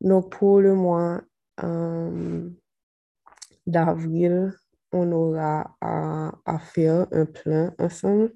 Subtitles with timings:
[0.00, 1.20] Donc, pour le mois
[1.62, 2.48] euh,
[3.66, 4.52] d'avril,
[4.92, 8.32] on aura à, faire un plan ensemble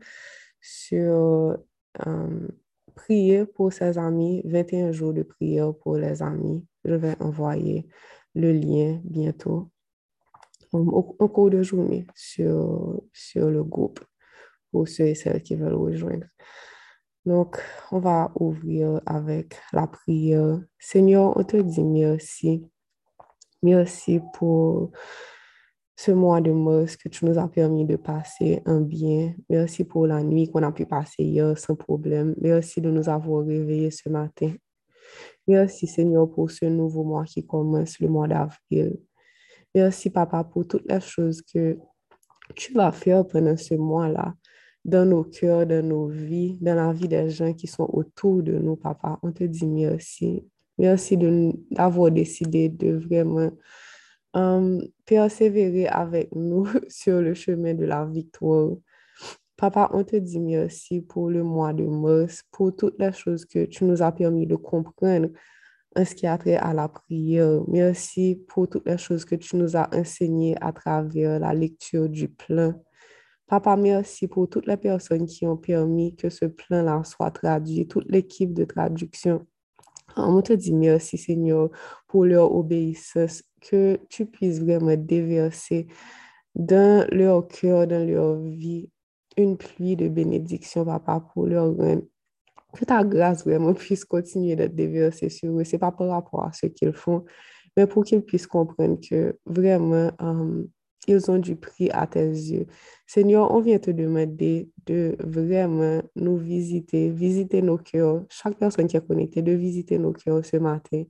[0.60, 1.58] sur
[2.06, 2.48] euh,
[2.95, 6.67] prier pour ses amis, 21 jours de prière pour les amis.
[6.85, 7.89] Je vais envoyer
[8.35, 9.71] le lien bientôt
[10.73, 14.01] au, cours de journée sur, sur le groupe
[14.71, 16.27] pour ceux et celles qui veulent rejoindre.
[17.25, 17.59] Donc,
[17.93, 20.61] on va ouvrir avec la prière.
[20.79, 22.68] Seigneur, on te dit merci.
[23.62, 24.90] Merci pour
[25.96, 29.35] ce mois de mars que tu nous as permis de passer un bien.
[29.48, 32.34] Merci pour la nuit qu'on a pu passer hier sans problème.
[32.41, 34.53] Merci de nous avoir réveillés ce matin.
[35.47, 38.98] Merci Seigneur pour ce nouveau mois qui commence, le mois d'avril.
[39.73, 41.78] Merci Papa pour toutes les choses que
[42.56, 44.34] tu vas faire pendant ce mois-là
[44.84, 48.53] dans nos cœurs, dans nos vies, dans la vie des gens qui sont autour de
[48.53, 49.19] nous, papa.
[49.23, 50.45] On te dit merci.
[50.78, 51.17] Merci
[51.70, 53.51] d'avoir décidé de vraiment
[54.34, 58.71] um, persévérer avec nous sur le chemin de la victoire.
[59.56, 63.65] Papa, on te dit merci pour le mois de mars, pour toutes les choses que
[63.67, 65.28] tu nous as permis de comprendre
[65.95, 67.61] en ce qui a trait à la prière.
[67.69, 72.28] Merci pour toutes les choses que tu nous as enseignées à travers la lecture du
[72.28, 72.75] plan.
[73.53, 78.11] Papa, merci pour toutes les personnes qui ont permis que ce plan-là soit traduit, toute
[78.11, 79.47] l'équipe de traduction.
[80.17, 81.69] On te dit merci, Seigneur,
[82.09, 85.86] pour leur obéissance, que tu puisses vraiment déverser
[86.55, 88.89] dans leur cœur, dans leur vie,
[89.36, 91.77] une pluie de bénédiction, Papa, pour leur.
[91.77, 95.64] Que ta grâce vraiment puisse continuer d'être déversée sur eux.
[95.64, 97.27] Ce n'est pas par rapport à ce qu'ils font,
[97.77, 100.69] mais pour qu'ils puissent comprendre que vraiment, um,
[101.06, 102.67] ils ont du prix à tes yeux.
[103.06, 108.97] Seigneur, on vient te demander de vraiment nous visiter, visiter nos cœurs, chaque personne qui
[108.97, 111.05] est connectée, de visiter nos cœurs ce matin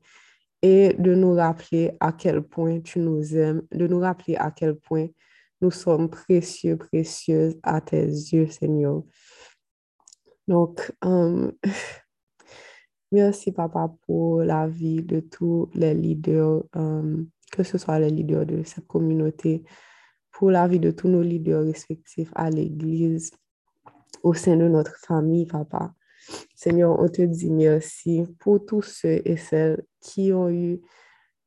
[0.63, 4.77] et de nous rappeler à quel point tu nous aimes, de nous rappeler à quel
[4.77, 5.09] point
[5.61, 9.03] nous sommes précieux, précieuses à tes yeux, Seigneur.
[10.49, 11.53] Donc, um,
[13.13, 16.65] merci, Papa, pour la vie de tous les leaders.
[16.75, 19.63] Um, que ce soit les leaders de cette communauté,
[20.33, 23.31] pour la vie de tous nos leaders respectifs à l'Église,
[24.23, 25.93] au sein de notre famille, papa.
[26.55, 30.81] Seigneur, on te dit merci pour tous ceux et celles qui ont eu,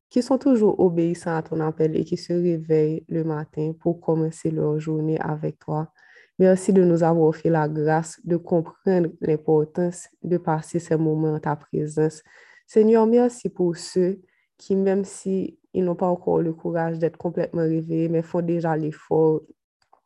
[0.10, 4.52] qui sont toujours obéissants à ton appel et qui se réveillent le matin pour commencer
[4.52, 5.92] leur journée avec toi.
[6.38, 11.40] Merci de nous avoir fait la grâce de comprendre l'importance de passer ces moments en
[11.40, 12.22] ta présence.
[12.68, 14.20] Seigneur, merci pour ceux
[14.58, 18.78] qui, même si ils n'ont pas encore le courage d'être complètement réveillés, mais font déjà
[18.78, 19.42] l'effort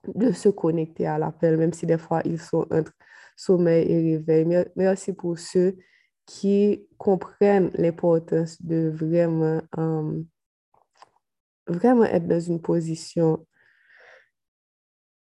[0.08, 2.94] de se connecter à l'appel, même si des fois ils sont entre
[3.36, 4.66] sommeil et réveil.
[4.76, 5.78] Merci pour ceux
[6.26, 10.26] qui comprennent l'importance de vraiment, um,
[11.68, 13.46] vraiment être dans une position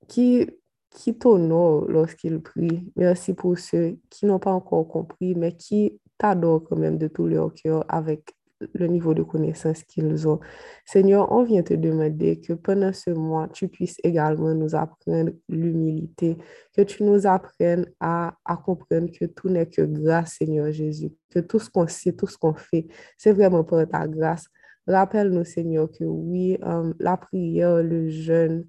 [0.09, 0.51] qui,
[0.91, 2.93] qui t'honore lorsqu'ils prient.
[2.97, 7.27] Merci pour ceux qui n'ont pas encore compris, mais qui t'adorent quand même de tout
[7.27, 8.35] leur cœur avec
[8.73, 10.41] le niveau de connaissance qu'ils ont.
[10.85, 16.39] Seigneur, on vient te demander que pendant ce mois, tu puisses également nous apprendre l'humilité,
[16.77, 21.59] que tu nous apprennes à, comprendre que tout n'est que grâce, Seigneur Jésus, que tout
[21.59, 22.87] ce qu'on sait, tout ce qu'on fait,
[23.19, 24.47] c'est vraiment pour ta grâce.
[24.87, 28.67] Rappelle-nous, Seigneur, que oui, euh, la prière, le jeûne,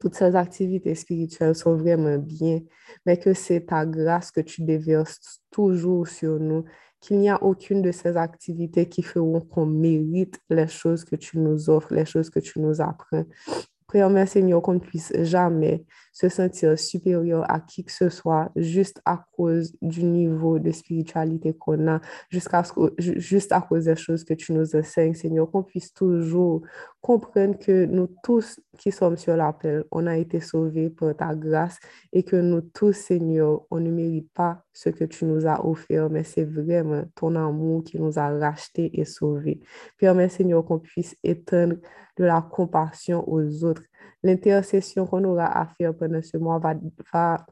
[0.00, 2.60] toutes ces activités spirituelles sont vraiment bien,
[3.04, 6.64] mais que c'est ta grâce que tu déverses toujours sur nous
[7.06, 11.38] qu'il n'y a aucune de ces activités qui feront qu'on mérite les choses que tu
[11.38, 13.24] nous offres, les choses que tu nous apprends.
[13.86, 19.00] Prions, Seigneur, qu'on ne puisse jamais se sentir supérieur à qui que ce soit juste
[19.04, 22.64] à cause du niveau de spiritualité qu'on a, jusqu'à
[22.98, 26.62] juste à cause des choses que tu nous enseignes, Seigneur, qu'on puisse toujours
[27.00, 31.78] comprendre que nous tous qui sommes sur l'appel, on a été sauvés par ta grâce
[32.12, 36.10] et que nous tous, Seigneur, on ne mérite pas ce que tu nous as offert,
[36.10, 39.60] mais c'est vraiment ton amour qui nous a rachetés et sauvés.
[39.98, 41.76] Permets, Seigneur, qu'on puisse éteindre
[42.16, 43.82] de la compassion aux autres.
[44.22, 46.74] L'intercession qu'on aura à faire pendant ce mois va,
[47.12, 47.46] va,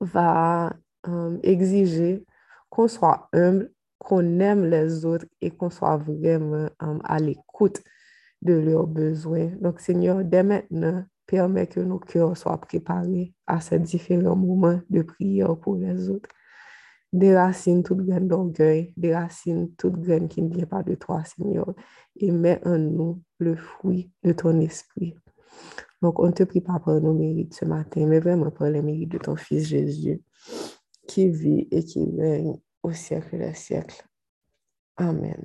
[0.00, 0.72] va
[1.08, 2.24] euh, exiger
[2.68, 7.82] qu'on soit humble, qu'on aime les autres et qu'on soit vraiment euh, à l'écoute
[8.42, 9.50] de leurs besoins.
[9.60, 15.02] Donc, Seigneur, dès maintenant, permets que nos cœurs soient préparés à ces différents moments de
[15.02, 16.28] prière pour les autres.
[17.16, 21.72] Déracine toute graine d'orgueil, déracine toute graine qui ne vient pas de toi, Seigneur,
[22.14, 25.16] et mets en nous le fruit de ton esprit.
[26.02, 28.82] Donc, on ne te prie pas pour nos mérites ce matin, mais vraiment pour les
[28.82, 30.20] mérites de ton Fils Jésus,
[31.08, 34.04] qui vit et qui règne au siècle des siècles.
[34.98, 35.42] Amen.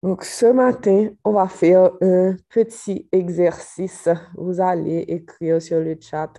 [0.00, 4.08] Donc, ce matin, on va faire un petit exercice.
[4.36, 6.32] Vous allez écrire sur le chat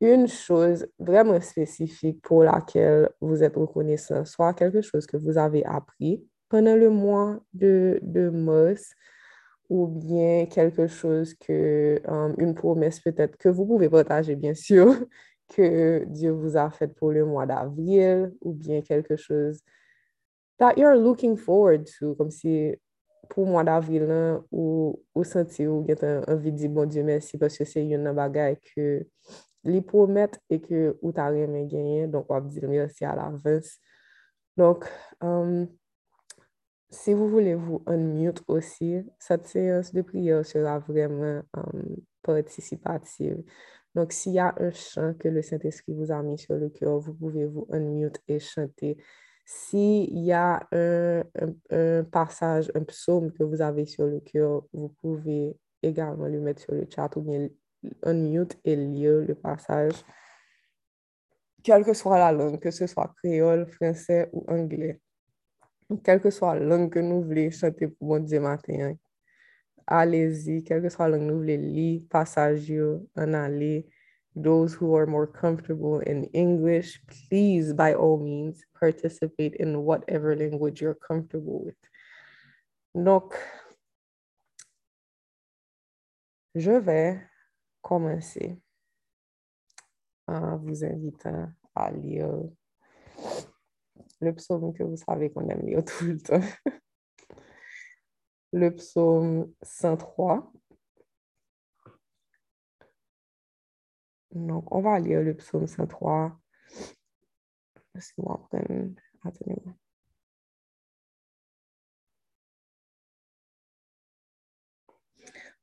[0.00, 5.64] une chose vraiment spécifique pour laquelle vous êtes reconnaissant, soit quelque chose que vous avez
[5.64, 8.92] appris pendant le mois de, de mars,
[9.68, 14.94] ou bien quelque chose que, um, une promesse peut-être que vous pouvez partager, bien sûr,
[15.56, 19.60] que Dieu vous a fait pour le mois d'avril, ou bien quelque chose
[20.58, 22.74] that you're looking forward to, comme si
[23.28, 25.96] pour le mois d'avril, ou, ou sentir ou bien
[26.28, 29.06] envie de dire bon Dieu merci parce que c'est une bagaille que
[29.66, 33.78] les promettre et que vous avez rien gagné, donc on va dire merci à l'avance.
[34.56, 34.86] Donc,
[35.20, 35.68] um,
[36.90, 43.42] si vous voulez vous unmute aussi, cette séance de prière sera vraiment um, participative.
[43.94, 46.98] Donc, s'il y a un chant que le Saint-Esprit vous a mis sur le cœur,
[47.00, 48.96] vous pouvez vous unmute et chanter.
[49.44, 51.22] S'il y a un,
[51.70, 56.62] un, passage, un psaume que vous avez sur le cœur, vous pouvez également le mettre
[56.62, 57.48] sur le chat ou bien
[58.02, 60.04] unmute et lire le passage,
[61.62, 65.00] quelle que soit la langue, que ce soit créole, français ou anglais
[66.02, 68.96] quelle que soit la langue que nous voulons chanter pour bon Dieu matin,
[69.86, 72.72] allez-y, quelle que soit la langue que nous voulons lire, passage
[73.16, 73.86] en aller.
[74.34, 80.82] Those who are more comfortable in English, please, by all means, participate in whatever language
[80.82, 81.76] you're comfortable with.
[82.94, 83.34] Donc,
[86.54, 87.22] je vais
[87.86, 88.60] commencer
[90.26, 92.28] en vous invitant à lire
[94.20, 96.40] le psaume que vous savez qu'on aime lire tout le temps.
[98.52, 100.52] le psaume 103.
[104.32, 106.36] Donc, on va lire le psaume 103.
[107.94, 108.94] Laissez-moi prendre.
[109.22, 109.74] Attendez-moi.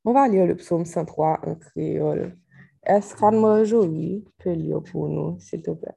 [0.04, 2.38] On va lire le psaume 103 en créole.
[2.84, 5.94] Est-ce qu'Anne-Marjorie peut lire pour nous, s'il te plaît?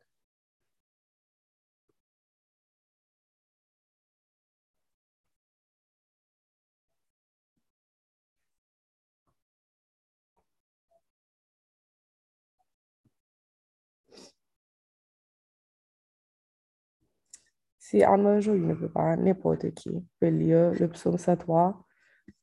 [17.80, 21.87] Si Anne-Marjorie ne peut pas, n'importe qui peut lire le psaume 103,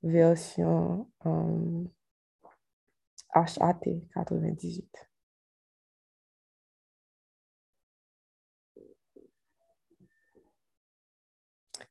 [0.04, 1.08] version
[3.34, 3.80] HAT
[4.14, 5.08] 98.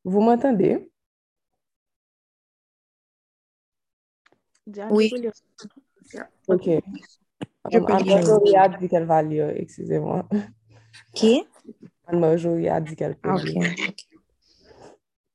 [0.05, 0.91] Vous m'entendez?
[4.91, 5.11] Oui.
[6.47, 6.69] Ok.
[7.65, 10.27] Anne-Marjorie a dit qu'elle va lire, excusez-moi.
[11.13, 11.45] Qui?
[12.05, 13.75] Anne-Marjorie a dit qu'elle peut lire.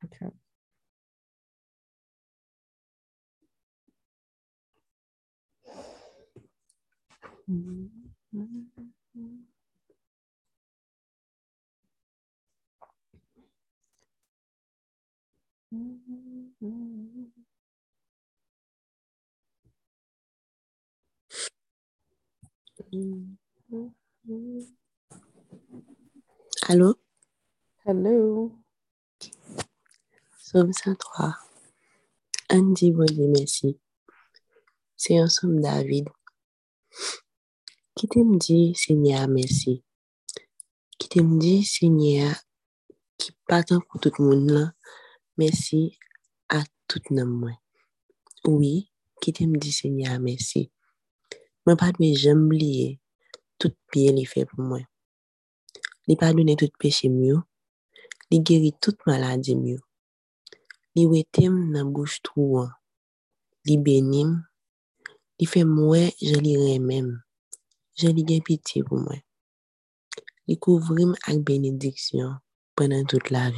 [0.05, 0.19] Ok.
[26.69, 26.95] Allô?
[27.87, 28.53] Hello.
[30.39, 31.35] Somme 103.
[32.51, 33.81] Andy bon merci.
[34.97, 36.11] C'est un somme David.
[37.99, 39.83] Qui t'aime dit Seigneur merci?
[41.01, 42.33] Qui t'aime dit Seigneur
[43.17, 44.73] qui partant pour tout le monde là.
[45.37, 45.99] Merci
[46.49, 47.51] à tout le monde.
[48.45, 50.71] Oui, qui t'aime dit Seigneur merci?
[51.67, 53.01] Mais pas de jamais oublier
[53.59, 54.79] tout bien les fait pour moi.
[56.07, 57.41] Il pardonne tout péché mieux.
[58.31, 59.81] Il guérit toute maladie mieux.
[60.95, 62.65] Il wetem dans bouche trou.
[63.65, 64.45] Il bénim.
[65.41, 66.79] Il fait moi je lirai
[68.01, 69.17] Je li gen pitié pour moi.
[70.47, 72.37] Il couvrim avec bénédiction
[72.77, 73.51] pendant toute la.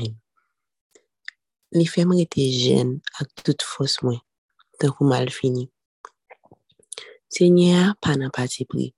[1.73, 4.19] Il fait me rester jeune avec toute force moi.
[4.79, 5.71] Tant que mal fini.
[7.29, 8.95] Seigneur, pas nan parti pris.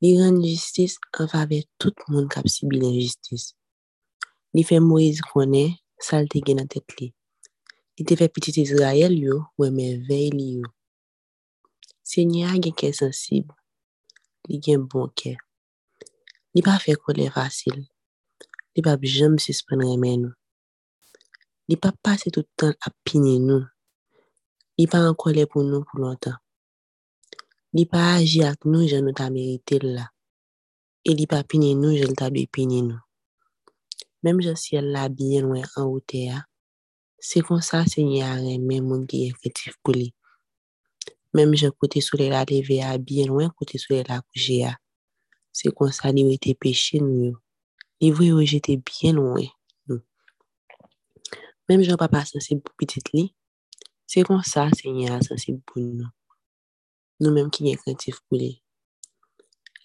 [0.00, 3.54] Li rend justice en faveur tout le monde qui a subi l'injustice.
[4.54, 7.14] Li fait Moïse connaît salte gen dans tête li.
[7.96, 10.66] Li te fait petit Israël yo, ouais merveille li yo.
[12.92, 13.61] Sensible.
[14.48, 15.32] li gen bon kè.
[16.54, 17.78] Li pa fè kolè fasil.
[18.74, 20.34] Li pa jom suspèn remè nou.
[21.68, 23.62] Li pa pase toutan ap pine nou.
[24.76, 26.36] Li pa an kolè pou nou pou lontan.
[27.76, 30.06] Li pa aji ak nou jan nou ta merite la.
[31.08, 33.00] E li pa pine nou jan ta dwe pine nou.
[34.22, 36.44] Mem jan si el la biyen wè an wote ya,
[37.18, 40.12] se kon sa se nye a remè moun ki efektif pou li.
[41.32, 44.74] Mem jen kote sou la leve a, bien wè kote sou la kouje a.
[45.52, 47.34] Se kon sa li wete peche nou yo.
[48.00, 49.46] Li vwe yo jete bien wè.
[49.88, 50.02] Hmm.
[51.68, 53.30] Mem jen papa sensib pou pitit li,
[54.08, 56.10] se kon sa se nye a sensib pou nou.
[57.22, 58.56] Nou menm ki gen krentif pou li.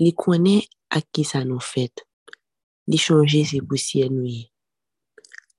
[0.02, 0.64] Li konen
[0.94, 2.04] ak ki sa nou fet.
[2.90, 4.48] Li chanje se bousye nou ye.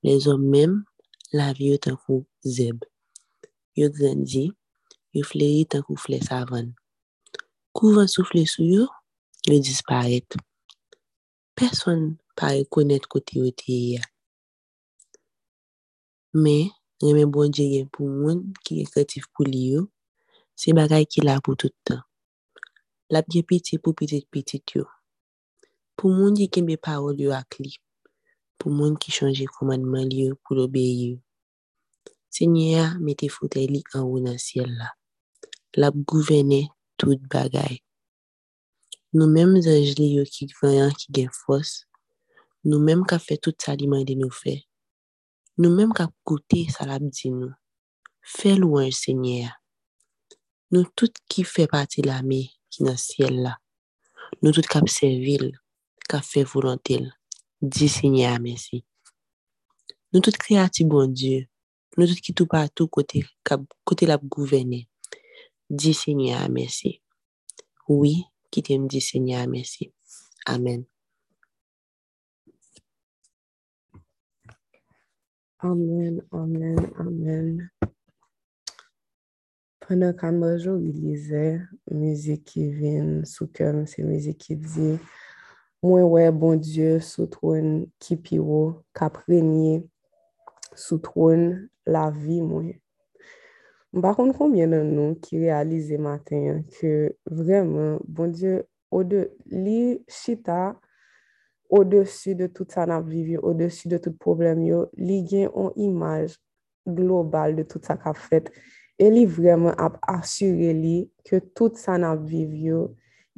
[0.03, 0.81] Le zon menm
[1.37, 2.83] la vi yo tan kou zeb.
[3.79, 4.49] Yo gwen di,
[5.27, 6.75] fleri tankou fle savan.
[7.77, 8.87] Kouvan soufle sou yo,
[9.49, 10.37] yo disparet.
[11.57, 13.53] Person pare konet kote yo
[13.95, 14.05] ya.
[17.01, 19.87] Gen pou moun ki gen kreatif pou li yo,
[20.59, 22.03] se bagay ki la pou toutan.
[23.11, 24.85] La bje piti pou pitit pitit yo.
[25.97, 27.73] Pou moun di kembe parol yo ak li.
[28.59, 31.19] Pou moun ki chanje komadman li yo pou yo.
[33.01, 34.98] Mette fote li an ou.
[35.77, 37.79] lap gouvene tout bagay.
[39.13, 41.85] Nou menm zanj li yo ki vanyan ki gen fos,
[42.65, 44.59] nou menm ka fe tout sa li mande nou fe,
[45.61, 47.53] nou menm ka koute sa lap di nou,
[48.25, 49.55] fe louan jenye ya.
[50.73, 53.55] Nou tout ki fe pati la me ki nan siel la,
[54.43, 55.51] nou tout kap servil,
[56.09, 57.09] ka fe volantil,
[57.61, 58.83] di jenye a mesi.
[60.13, 61.45] Nou tout kreati bon Diyo,
[61.97, 64.87] nou tout ki tou patou kote, kote lap gouvene,
[65.69, 67.01] Di Seigne a mersi.
[67.89, 69.93] Oui, ki tem di Seigne a mersi.
[70.49, 70.87] Amen.
[75.61, 77.71] Amen, amen, amen.
[79.85, 81.47] Pendan kan mojou li lize,
[81.93, 84.91] müzik ki vin sou kem, se müzik ki di
[85.79, 89.85] Mwen wè bon Diyo sou troun ki piwo, ka premye
[90.75, 91.45] sou troun
[91.87, 92.41] la vi
[93.93, 96.91] Mba kon konbyen nan nou ki realize maten ke
[97.25, 98.59] vremen, bon Diyo,
[99.09, 100.75] de, li chita
[101.73, 105.47] o desi de tout sa nap vivi, o desi de tout problem yo, li gen
[105.47, 106.37] yon imaj
[106.85, 108.53] global de tout sa kap fet.
[109.01, 112.91] E li vremen ap asyre li ke tout sa nap vivi yo,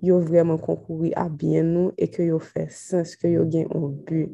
[0.02, 3.92] yo vreman konkouri a byen nou e ke yo fè sens ke yo gen yon
[4.06, 4.24] bu.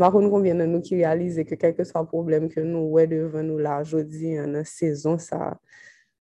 [0.00, 3.60] Makoun konbyen nan nou ki realize ke kelke sa problem ke nou wè devan nou
[3.60, 5.56] la jodi an an sezon sa.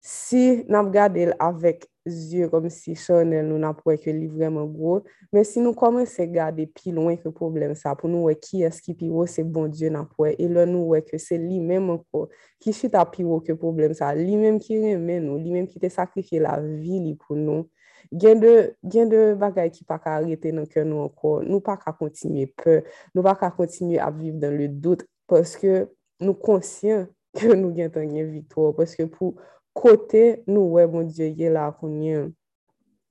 [0.02, 4.66] Si nap gade el avèk zye kom si chanel nou nap wè ke li vreman
[4.74, 4.96] gwo,
[5.30, 8.64] men si nou koman se gade pi loin ke problem sa pou nou wè ki
[8.66, 11.60] eski pi wò se bon Diyo nap wè, e lò nou wè ke se li
[11.62, 12.24] mèm anko
[12.58, 15.84] ki chita pi wò ke problem sa, li mèm ki remè nou, li mèm ki
[15.86, 17.68] te sakrifye la vi li pou nou,
[18.10, 18.53] Gen de,
[18.84, 22.48] gen de bagay ki pa ka arete nan ke nou anko, nou pa ka kontinye
[22.60, 22.81] pe,
[23.15, 25.86] nou pa ka kontinye ap viv dan le dout, paske
[26.22, 29.38] nou konsyen ke nou gen tan gen victor, paske pou
[29.77, 32.31] kote nou we bon diye ye la konyen,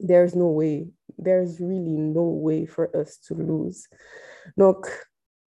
[0.00, 3.88] there's no way, there's really no way for us to lose.
[4.56, 4.88] Donc,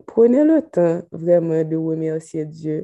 [0.05, 2.83] prene le tan vremen de wemersye Diyo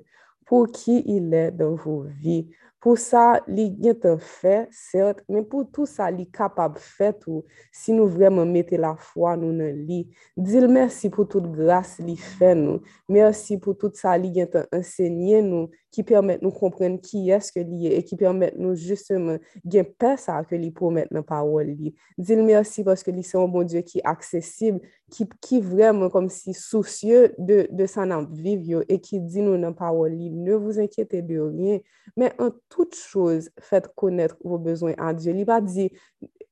[0.49, 2.49] pou ki il est dans vos vies,
[2.79, 7.41] Pou sa li gen te fe, cert, men pou tout sa li kapab fe tou,
[7.75, 10.05] si nou vremen mette la fwa nou nan li.
[10.39, 12.79] Dil mersi pou tout grase li fe nou,
[13.11, 17.65] mersi pou tout sa li gen te ensegne nou, ki permette nou kompren ki eske
[17.65, 21.91] li e, ki permette nou justemen gen pe sa ke li promette nan parol li.
[22.15, 24.79] Dil mersi paske li se yon bon Diyo ki aksesib,
[25.11, 29.43] ki, ki vremen kom si soucieux de, de san ap viv yo, e ki di
[29.43, 31.83] nou nan parol li, ne vous enkyete de rien,
[32.15, 35.33] men an tout chose fète konètre vos bezouen an Diyo.
[35.33, 35.89] Li va di,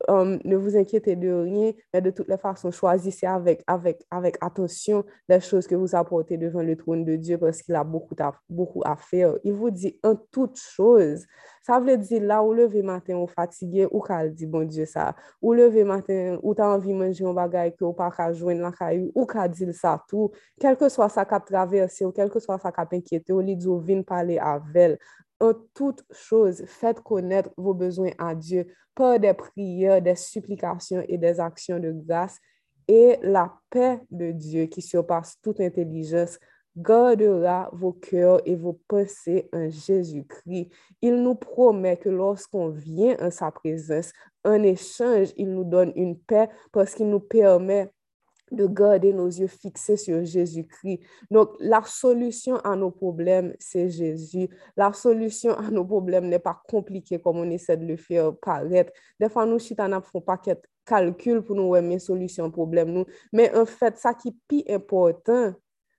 [0.09, 5.39] um, ne vous enkyete de rien, men de tout le fason, chwazise avèk atensyon le
[5.39, 9.37] chose ke vous apote devan le troun de Diyo paske il a beaucoup a fèr.
[9.43, 11.25] Il vous di, an tout chose,
[11.61, 15.13] sa vle di la ou leve matin ou fatigye, ou kal di, bon Diyo sa,
[15.41, 18.73] ou leve matin, ou ta anvi manji yon bagay ke ou pa ka jwen la
[18.75, 20.31] kayou, ou ka dil sa tou,
[20.61, 23.81] kelke swa sa kap traverse ou kelke swa sa kap enkyete ou li di ou
[23.83, 24.97] vin pale avel,
[25.39, 31.17] En toute chose, faites connaître vos besoins à Dieu par des prières, des supplications et
[31.17, 32.39] des actions de grâce.
[32.87, 36.39] Et la paix de Dieu qui surpasse toute intelligence
[36.75, 40.69] gardera vos cœurs et vos pensées en Jésus-Christ.
[41.01, 44.13] Il nous promet que lorsqu'on vient en sa présence,
[44.43, 47.91] en échange, il nous donne une paix parce qu'il nous permet
[48.51, 51.01] de garder nos yeux fixés sur Jésus-Christ.
[51.29, 54.49] Donc, la solution à nos problèmes, c'est Jésus.
[54.75, 58.91] La solution à nos problèmes n'est pas compliquée comme on essaie de le faire paraître.
[59.19, 63.05] Des fois, nous, chita font pas qu'être calcul pour nous aimer solution problème nous.
[63.33, 65.53] Mais en fait, ça qui est plus important,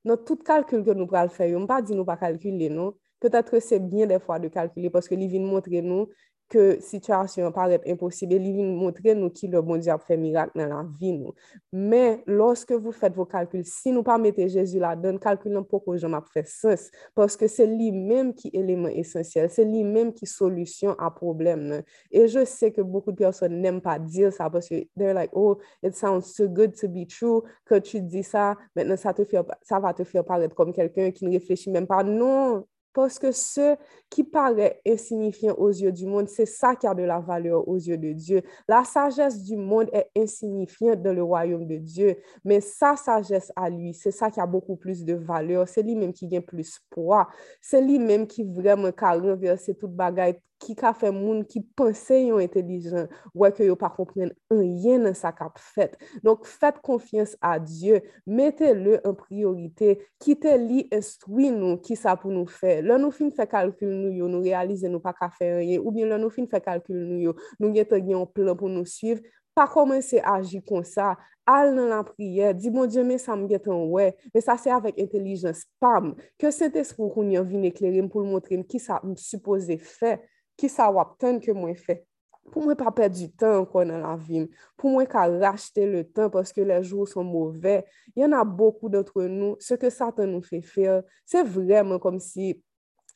[0.04, 2.94] Dans tout calcul que nous pral faire, on pas dit nous pas calculer, non?
[3.20, 6.08] Peut-être que c'est bien des fois de calculer parce que lui vient montrer nous
[6.52, 10.72] ke situasyon parep imposible, li vin montre nou ki le bon diap fè mirak nan
[10.72, 11.34] la vi nou.
[11.72, 15.66] Men, loske vou fèt vou kalkul, si nou pa mette Jezu la don, kalkul nan
[15.68, 16.88] pou ko jom ap fè sens,
[17.18, 21.84] paske se li menm ki elemen esensyel, se li menm ki solusyon a problem nan.
[22.08, 25.60] E je se ke beaucoup de person nem pa dir sa, paske they're like, oh,
[25.82, 29.44] it sounds so good to be true, ke tu di sa, maintenant sa, te fè,
[29.68, 33.32] sa va te fè parep kom kelken ki nou reflechi menm pa, non, parce que
[33.32, 33.76] ce
[34.10, 37.76] qui paraît insignifiant aux yeux du monde, c'est ça qui a de la valeur aux
[37.76, 38.42] yeux de Dieu.
[38.66, 43.70] La sagesse du monde est insignifiante dans le royaume de Dieu, mais sa sagesse à
[43.70, 45.68] lui, c'est ça qui a beaucoup plus de valeur.
[45.68, 47.28] C'est lui-même qui gagne plus poids.
[47.60, 52.42] C'est lui-même qui vraiment a renversé toute bagaille ki ka fe moun ki pense yon
[52.42, 55.96] intelijan, wè ke yo pa kompren an yen nan sa kap fèt.
[56.24, 62.16] Donk fèt konfians a Diyo, mette le an priorite, kite li estoui nou ki sa
[62.18, 62.78] pou nou fè.
[62.84, 65.82] Lè nou fin fè kalkul nou yo, nou realize nou pa ka fè an yen,
[65.82, 68.58] ou bien lè nou fin fè kalkul nou yo, nou gen te gen an plan
[68.58, 69.22] pou nou suiv,
[69.58, 71.16] pa komanse aji kon sa,
[71.48, 74.70] al nan la priye, di bon diye men sa m getan we, men sa se
[74.70, 78.66] avèk intelijans pam, ke sè te skou koun yon vin eklerim pou l montre m
[78.68, 80.18] ki sa m supose fè,
[80.58, 82.04] que moi fait.
[82.50, 84.48] Pour moi, pas perdre du temps encore dans la vie.
[84.76, 87.84] Pour moi, qu'à racheter le temps parce que les jours sont mauvais.
[88.16, 89.56] Il y en a beaucoup d'entre nous.
[89.60, 92.62] Ce que Satan nous fait faire, c'est vraiment comme si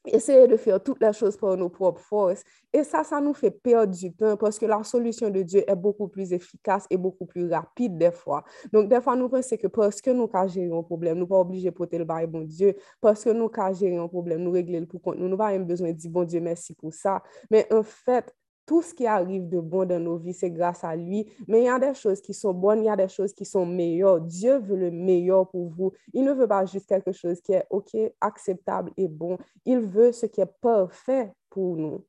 [0.06, 2.42] essayer de faire toutes les choses par nos propres forces.
[2.72, 5.76] Et ça, ça nous fait perdre du temps parce que la solution de Dieu est
[5.76, 8.44] beaucoup plus efficace et beaucoup plus rapide des fois.
[8.72, 11.28] Donc, des fois, nous pensons que parce que nous avons géré un problème, nous ne
[11.28, 14.42] pas obligés de porter le bail, bon Dieu, parce que nous avons géré un problème,
[14.42, 16.92] nous régler le pour compte, nous n'avons pas besoin de dire, bon Dieu, merci pour
[16.92, 17.22] ça.
[17.50, 18.34] Mais en fait,
[18.66, 21.26] tout ce qui arrive de bon dans nos vies, c'est grâce à lui.
[21.48, 23.44] Mais il y a des choses qui sont bonnes, il y a des choses qui
[23.44, 24.20] sont meilleures.
[24.20, 25.92] Dieu veut le meilleur pour vous.
[26.12, 29.38] Il ne veut pas juste quelque chose qui est OK, acceptable et bon.
[29.64, 32.04] Il veut ce qui est parfait pour nous.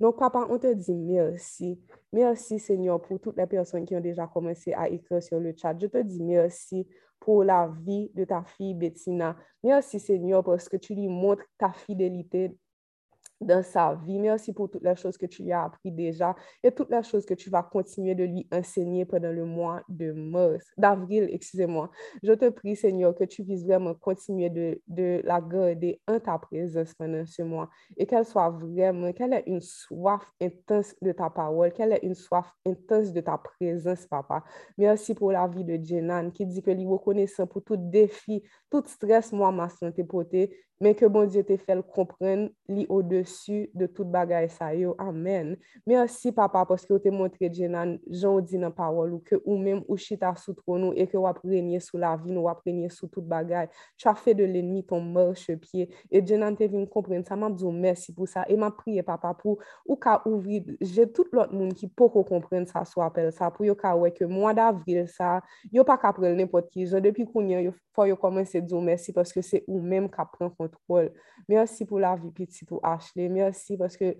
[0.00, 1.80] Donc, papa, on te dit merci.
[2.12, 5.76] Merci, Seigneur, pour toutes les personnes qui ont déjà commencé à écrire sur le chat.
[5.80, 6.86] Je te dis merci
[7.20, 9.36] pour la vie de ta fille Bettina.
[9.62, 12.56] Merci, Seigneur, parce que tu lui montres ta fidélité
[13.40, 14.18] dans sa vie.
[14.18, 17.26] Merci pour toutes les choses que tu lui as appris déjà et toutes les choses
[17.26, 21.90] que tu vas continuer de lui enseigner pendant le mois de mars, d'avril, excusez-moi.
[22.22, 26.38] Je te prie, Seigneur, que tu puisses vraiment continuer de, de la garder en ta
[26.38, 31.30] présence pendant ce mois et qu'elle soit vraiment, qu'elle ait une soif intense de ta
[31.30, 34.44] parole, qu'elle ait une soif intense de ta présence, papa.
[34.78, 38.82] Merci pour la vie de Jenan qui dit que lui reconnaissant pour tout défi, tout
[38.86, 43.70] stress, moi, ma santé potée, mais que bon Dieu te fait comprendre li au-dessus desu
[43.74, 44.94] de tout bagay sa yo.
[45.00, 45.56] Amen.
[45.88, 49.96] Mersi papa poske ou te montre jenan jondi nan parol ou ke ou mem ou
[50.00, 53.08] chita sou tron nou e ke wap renyen sou la vi nou, wap renyen sou
[53.08, 53.70] tout bagay.
[54.00, 55.88] Cha fe de l'enmi ton mòrche pie.
[56.12, 58.44] E jenan te vin kompren sa, mam djou mersi pou sa.
[58.48, 59.58] E ma priye papa pou
[59.88, 63.50] ou ka ouvri, je tout lot moun ki pou ko kompren sa sou apel sa
[63.54, 65.38] pou yo ka weke mwa davril sa,
[65.72, 67.02] yo pa ka prel nepot ki je.
[67.04, 71.10] Depi kounyen yo fò yo komanse djou mersi poske se ou mem ka pren kontrol.
[71.50, 74.14] Mersi pou la vi piti tou ache li, mersi, paske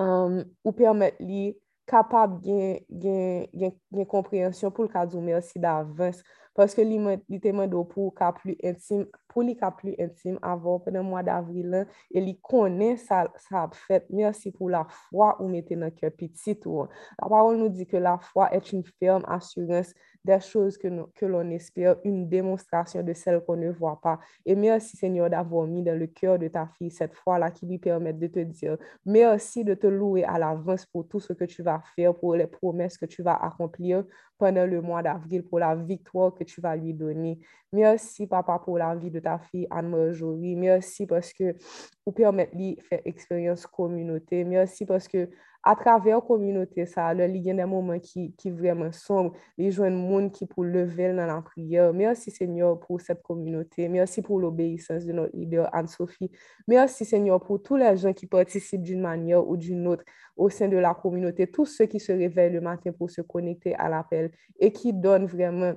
[0.00, 1.52] um, ou permet li
[1.90, 6.22] kapab gen, gen, gen, gen komprehensyon pou l ka djou mersi davans,
[6.54, 11.02] que li, li te pour cas plus intime pour les cas plus intime avant pendant
[11.02, 15.76] le mois d'avril et il connaît ça ça fait merci pour la foi ou mettez
[15.76, 19.92] dans cœur petit la parole nous dit que la foi est une ferme assurance
[20.24, 24.18] des choses que, que l'on espère, une démonstration de celles qu'on ne voit pas.
[24.46, 27.78] Et merci Seigneur d'avoir mis dans le cœur de ta fille cette foi-là qui lui
[27.78, 31.62] permet de te dire merci de te louer à l'avance pour tout ce que tu
[31.62, 34.04] vas faire, pour les promesses que tu vas accomplir
[34.38, 37.38] pendant le mois d'avril, pour la victoire que tu vas lui donner.
[37.72, 40.56] Merci papa pour la vie de ta fille Anne-Marjorie.
[40.56, 41.56] Merci parce que
[42.04, 44.44] vous permettez de faire expérience communauté.
[44.44, 45.28] Merci parce que
[45.66, 49.70] à travers la communauté, ça, il y a des moments qui, qui vraiment sombres, les
[49.70, 51.92] jeunes monde qui pour lever dans la prière.
[51.94, 53.88] Merci Seigneur pour cette communauté.
[53.88, 56.30] Merci pour l'obéissance de notre leader Anne-Sophie.
[56.68, 60.04] Merci Seigneur pour tous les gens qui participent d'une manière ou d'une autre
[60.36, 63.74] au sein de la communauté, tous ceux qui se réveillent le matin pour se connecter
[63.76, 65.74] à l'appel et qui donnent vraiment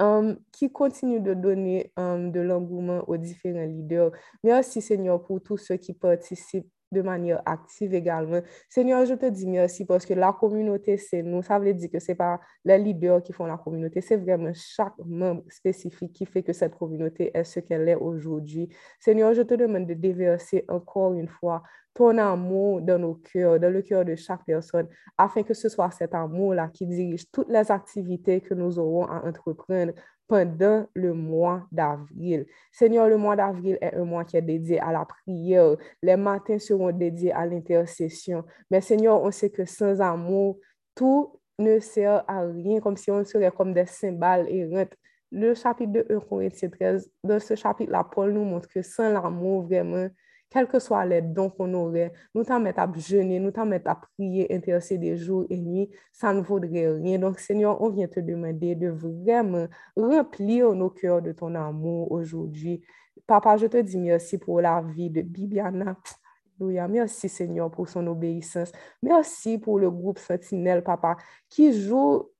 [0.00, 4.10] um, qui continuent de donner um, de l'engouement aux différents leaders.
[4.42, 8.40] Merci Seigneur pour tous ceux qui participent de manière active également.
[8.68, 11.42] Seigneur, je te dis merci parce que la communauté, c'est nous.
[11.42, 14.52] Ça veut dire que ce n'est pas les leaders qui font la communauté, c'est vraiment
[14.54, 18.68] chaque membre spécifique qui fait que cette communauté est ce qu'elle est aujourd'hui.
[19.00, 21.62] Seigneur, je te demande de déverser encore une fois
[21.94, 25.90] ton amour dans nos cœurs, dans le cœur de chaque personne, afin que ce soit
[25.90, 29.92] cet amour-là qui dirige toutes les activités que nous aurons à entreprendre
[30.32, 32.46] pendant le mois d'avril.
[32.72, 35.76] Seigneur, le mois d'avril est un mois qui est dédié à la prière.
[36.02, 38.42] Les matins seront dédiés à l'intercession.
[38.70, 40.58] Mais Seigneur, on sait que sans amour,
[40.94, 44.94] tout ne sert à rien, comme si on serait comme des cymbales errantes.
[45.30, 49.64] Le chapitre de 1 Corinthiens 13, dans ce chapitre-là, Paul nous montre que sans l'amour,
[49.64, 50.08] vraiment,
[50.52, 53.88] quels que soient les dons qu'on aurait, nous t'en mettre à jeûner, nous t'en mettre
[53.90, 57.18] à prier, intercéder jour et nuit, ça ne vaudrait rien.
[57.18, 62.82] Donc, Seigneur, on vient te demander de vraiment remplir nos cœurs de ton amour aujourd'hui.
[63.26, 65.96] Papa, je te dis merci pour la vie de Bibiana.
[66.60, 68.70] Merci, Seigneur, pour son obéissance.
[69.02, 71.16] Merci pour le groupe Sentinelle, Papa,
[71.48, 72.30] qui joue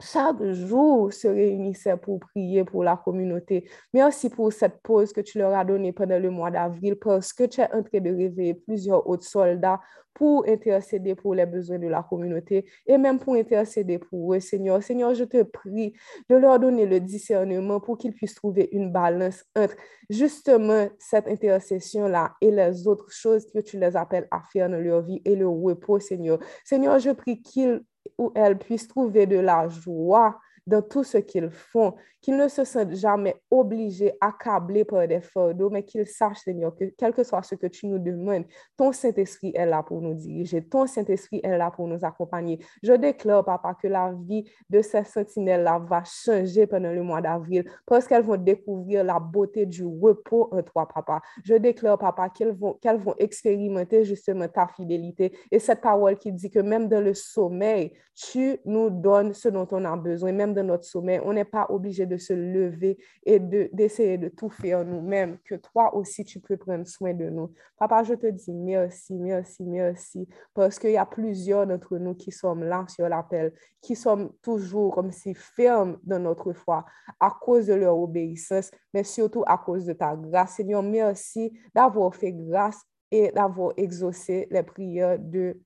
[0.00, 3.68] chaque jour se réunissaient pour prier pour la communauté.
[3.92, 7.44] Merci pour cette pause que tu leur as donnée pendant le mois d'avril parce que
[7.44, 9.80] tu es en train de réveiller plusieurs autres soldats
[10.14, 14.82] pour intercéder pour les besoins de la communauté et même pour intercéder pour eux, Seigneur.
[14.82, 15.94] Seigneur, je te prie
[16.28, 19.76] de leur donner le discernement pour qu'ils puissent trouver une balance entre
[20.08, 25.02] justement cette intercession-là et les autres choses que tu les appelles à faire dans leur
[25.02, 26.38] vie et le repos, Seigneur.
[26.64, 27.82] Seigneur, je prie qu'ils
[28.18, 32.64] ou elles puissent trouver de la joie dans tout ce qu'ils font, qu'ils ne se
[32.64, 37.42] sentent jamais obligés, accablés par des fardeaux, mais qu'ils sachent, Seigneur, que quel que soit
[37.42, 38.44] ce que tu nous demandes,
[38.76, 42.58] ton Saint-Esprit est là pour nous diriger, ton Saint-Esprit est là pour nous accompagner.
[42.82, 47.64] Je déclare, Papa, que la vie de ces sentinelles-là va changer pendant le mois d'avril
[47.86, 51.20] parce qu'elles vont découvrir la beauté du repos en toi, Papa.
[51.44, 56.32] Je déclare, Papa, qu'elles vont, qu'elles vont expérimenter justement ta fidélité et cette parole qui
[56.32, 60.52] dit que même dans le sommeil, tu nous donnes ce dont on a besoin, même
[60.52, 61.20] dans notre sommeil.
[61.24, 65.94] On n'est pas obligé de se lever et d'essayer de, tout faire nous-mêmes, que toi
[65.94, 67.52] aussi, tu peux prendre soin de nous.
[67.78, 72.32] Papa, je te dis merci, merci, merci, parce qu'il y a plusieurs d'entre nous qui
[72.32, 76.84] sommes là sur l'appel, qui sommes toujours comme si fermes dans notre foi
[77.18, 80.56] à cause de leur obéissance, mais surtout à cause de ta grâce.
[80.56, 85.58] Seigneur, merci d'avoir fait grâce et d'avoir exaucé les prières de,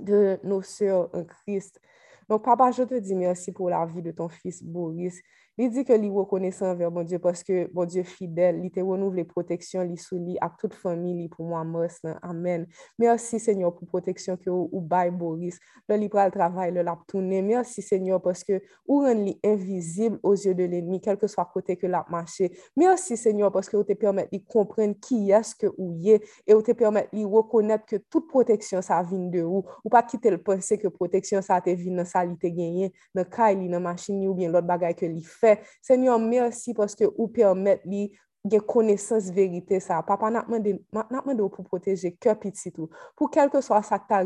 [0.00, 1.80] de nos sœurs en Christ.
[2.28, 5.20] Donc, papa, je te dis merci pour la vie de ton fils Boris.
[5.54, 9.14] Li di ke li wokonesan ver bon Diyo paske bon Diyo fidel, li te renouv
[9.14, 12.16] le proteksyon li sou li ak tout fami li pou mwa mers nan.
[12.26, 12.64] Amen.
[12.98, 15.60] Mersi Senyor pou proteksyon ki ou, ou bay Boris.
[15.86, 17.38] Le li pral travay, le lap toune.
[17.46, 22.10] Mersi Senyor paske ou ren li invizib ozyo de l'enmi, kelke swa kote ke lap
[22.10, 22.50] mache.
[22.74, 26.74] Mersi Senyor paske ou te permet li kompren ki eske ou ye e ou te
[26.74, 29.62] permet li wokonet ke tout proteksyon sa vin de ou.
[29.84, 33.30] Ou pa kite l'pense ke proteksyon sa te vin nan sa li te genyen, nan
[33.30, 35.43] kay li nan machin ni ou bien lot bagay ke li fe.
[35.82, 38.12] Seigneur, merci parce que vous permettez
[38.44, 40.02] gen konesans verite sa.
[40.04, 42.90] Papa natman de, ou pou proteje ke piti tou.
[43.16, 44.20] Pou kelke so a sak ta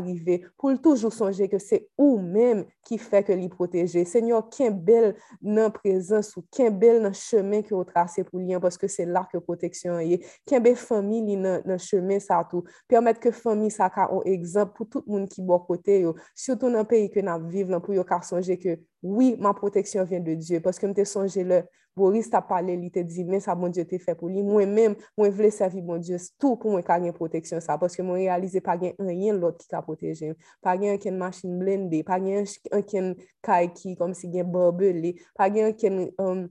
[0.59, 4.03] pou l toujou sonje ke se ou menm ki fe ke li proteje.
[4.09, 8.59] Senyor, ken bel nan prezans ou, ken bel nan chemen ki ou trase pou liyan,
[8.63, 10.19] paske se la ke proteksyon ye.
[10.49, 12.67] Ken bel fami li nan, nan chemen sa tou.
[12.91, 16.15] Permet ke fami sa ka ou egzamp pou tout moun ki bo kote yo.
[16.35, 20.07] Soutou nan peyi ke nan vive lan pou yo ka sonje ke, oui, ma proteksyon
[20.09, 21.63] vyen de Diyo, paske mte sonje le,
[21.99, 24.71] Boris ta pale li te di, men sa bon Diyo te fe pou li, mwen
[24.75, 28.23] men, mwen vle servi bon Diyo tout pou mwen ka gen proteksyon sa, paske mwen
[28.23, 30.31] realize pa gen anyen lot ki ka proteje,
[30.63, 33.11] pa gen anken machine blende, pa gen anken
[33.45, 36.47] kay ki kom si gen barbele, pa gen anken um, euh,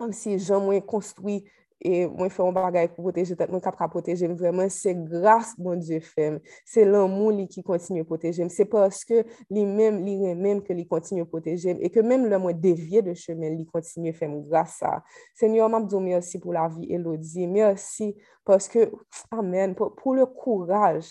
[0.00, 1.42] kom si jan mwen konstruy
[1.82, 4.92] E mwen fè yon bagay pou poteje tet, mwen kap ka poteje m vreman, se
[4.94, 6.38] grase bon Diyo fèm.
[6.68, 8.50] Se lan moun li ki kontinye poteje m.
[8.54, 11.82] Se paske li mèm, li remèm ke li kontinye poteje m.
[11.82, 15.00] E ke mèm lè mwen devye de chemen, li kontinye fèm grasa.
[15.38, 17.48] Senyor, m ap do mersi pou la vi Elodie.
[17.50, 18.12] Mersi,
[18.46, 18.86] paske,
[19.34, 21.10] amen, pou, pou le kouraj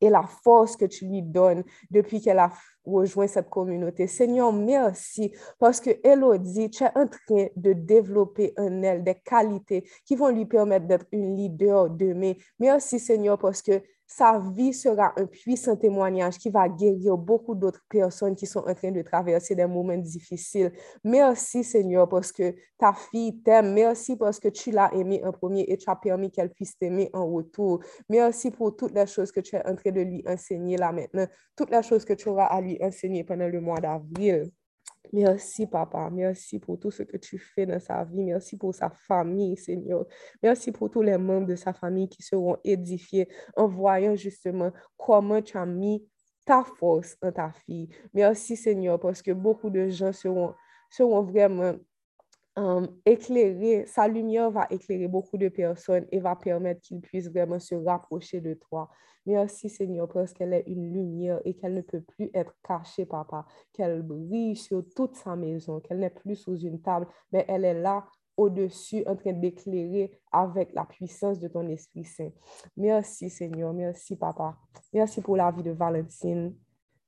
[0.00, 2.52] et la force que tu lui donnes depuis qu'elle a
[2.84, 4.06] rejoint cette communauté.
[4.06, 9.84] Seigneur, merci parce que Elodie, tu es en train de développer en elle des qualités
[10.04, 12.34] qui vont lui permettre d'être une leader demain.
[12.58, 17.84] Merci, Seigneur, parce que sa vie sera un puissant témoignage qui va guérir beaucoup d'autres
[17.88, 20.72] personnes qui sont en train de traverser des moments difficiles.
[21.02, 23.72] Merci Seigneur parce que ta fille t'aime.
[23.72, 27.10] Merci parce que tu l'as aimée en premier et tu as permis qu'elle puisse t'aimer
[27.12, 27.82] en retour.
[28.08, 31.26] Merci pour toutes les choses que tu es en train de lui enseigner là maintenant,
[31.56, 34.50] toutes les choses que tu auras à lui enseigner pendant le mois d'avril.
[35.12, 36.10] Merci, papa.
[36.10, 38.22] Merci pour tout ce que tu fais dans sa vie.
[38.22, 40.06] Merci pour sa famille, Seigneur.
[40.42, 45.42] Merci pour tous les membres de sa famille qui seront édifiés en voyant justement comment
[45.42, 46.06] tu as mis
[46.44, 47.88] ta force en ta fille.
[48.14, 50.54] Merci, Seigneur, parce que beaucoup de gens seront,
[50.90, 51.74] seront vraiment
[52.58, 57.58] euh, éclairer, sa lumière va éclairer beaucoup de personnes et va permettre qu'ils puissent vraiment
[57.58, 58.88] se rapprocher de toi.
[59.26, 63.44] Merci Seigneur parce qu'elle est une lumière et qu'elle ne peut plus être cachée, papa,
[63.72, 67.74] qu'elle brille sur toute sa maison, qu'elle n'est plus sous une table, mais elle est
[67.74, 72.30] là au-dessus en train d'éclairer avec la puissance de ton Esprit Saint.
[72.76, 74.56] Merci Seigneur, merci papa.
[74.92, 76.54] Merci pour la vie de Valentine.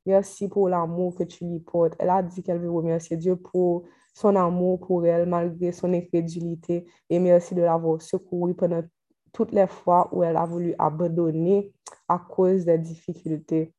[0.09, 1.93] Merci pour l'amour que tu lui portes.
[1.99, 6.87] Elle a dit qu'elle veut remercier Dieu pour son amour pour elle malgré son incrédulité
[7.11, 8.83] et merci de l'avoir secouru pendant
[9.35, 11.75] toutes les fois où elle a voulu abandonner
[12.09, 13.75] à cause des difficultés.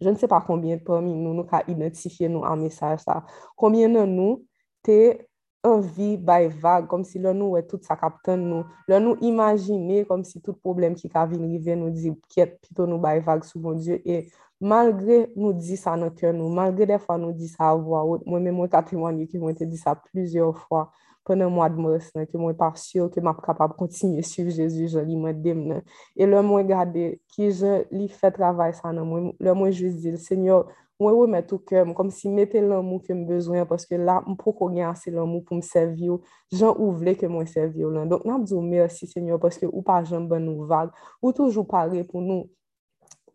[0.00, 3.26] Je ne sais pas combien parmi nous nous avons identifié nous en message ça.
[3.56, 4.46] Combien de nous
[4.80, 5.26] t'es
[5.64, 8.64] envie by vague comme si là nous est tout ça captain nous.
[8.86, 13.18] Là nous imaginer comme si tout problème qui venir nous dit quiette plutôt nous by
[13.18, 17.34] vague sous mon Dieu et malgre nou di sa nan kè nou, malgre defa nou
[17.36, 20.88] di sa avwa, mwen mè mwen katrimanye ki mwen te di sa plizyor fwa,
[21.28, 25.06] pwene mwa dmòs nan, ki mwen par syo ki map kapab kontinye suiv Jezu jan
[25.06, 25.86] li mwen dem nan.
[26.16, 30.00] E lè mwen gade ki jan li fè travay sa nan mwen, lè mwen jwis
[30.02, 30.66] di, Senyor,
[30.98, 34.18] mwen wè mè tou kèm, kom si mè te lan mou kèm bezwen, paske la
[34.26, 36.18] m pou kon gen ase lan mou pou m servyo,
[36.50, 38.10] jan ou vle ke mwen servyo lan.
[38.10, 40.90] Donk nan m di ou mersi, Senyor, paske ou pa jan ban nou vag,
[41.22, 42.48] ou toujou pare pou nou,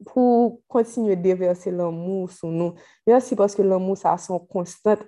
[0.07, 2.77] pou kontinye deverse l'amou sou nou.
[3.07, 5.03] Mersi paske l'amou sa son konstant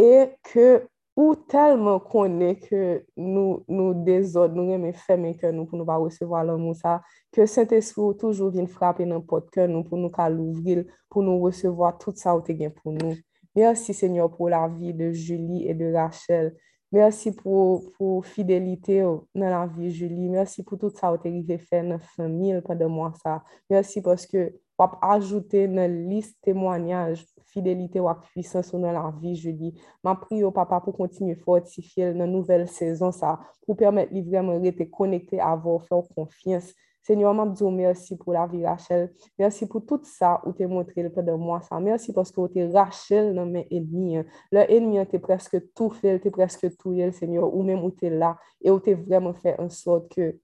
[0.00, 0.84] e ke
[1.18, 5.98] ou telman konen ke nou, nou dezod, nou reme femen ke nou pou nou va
[6.00, 7.00] resevo l'amou sa,
[7.34, 11.44] ke Saint-Esprit toujou vin frape nan pot ke nou pou nou ka louvril, pou nou
[11.44, 13.18] resevo tout sa ou te gen pou nou.
[13.54, 16.54] Mersi Seigneur pou la vi de Julie et de Rachel.
[16.92, 20.28] Mersi pou, pou fidelite ou oh, nan la vi Julie.
[20.28, 23.38] Mersi pou tout sa ou oh, te rive fè nan famil padan mwa sa.
[23.72, 29.32] Mersi pwoske wap ajoute nan list temwanyaj fidelite wap pwisans oh, ou nan la vi
[29.40, 29.72] Julie.
[30.04, 33.38] Ma pri ou papa pou kontinye fortifye nan nouvel sezon sa.
[33.64, 36.74] Pou permèt li vreman rete konekte avon, fè ou konfians.
[37.02, 39.12] Seigneur, m'a dit merci pour la vie, Rachel.
[39.38, 41.60] Merci pour tout ça où tu montré le peu de moi.
[41.60, 41.80] Ça.
[41.80, 44.18] Merci parce que tu es Rachel dans mes ennemis.
[44.52, 48.10] Le ennemi, tu presque tout fait, tu presque tout, Seigneur, ou même où tu es
[48.10, 48.38] là.
[48.60, 50.36] Et où tu vraiment fait en sorte que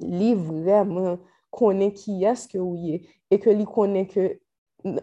[0.00, 1.18] lui vraiment
[1.50, 4.38] connaît qui est-ce que oui et que lui connaît que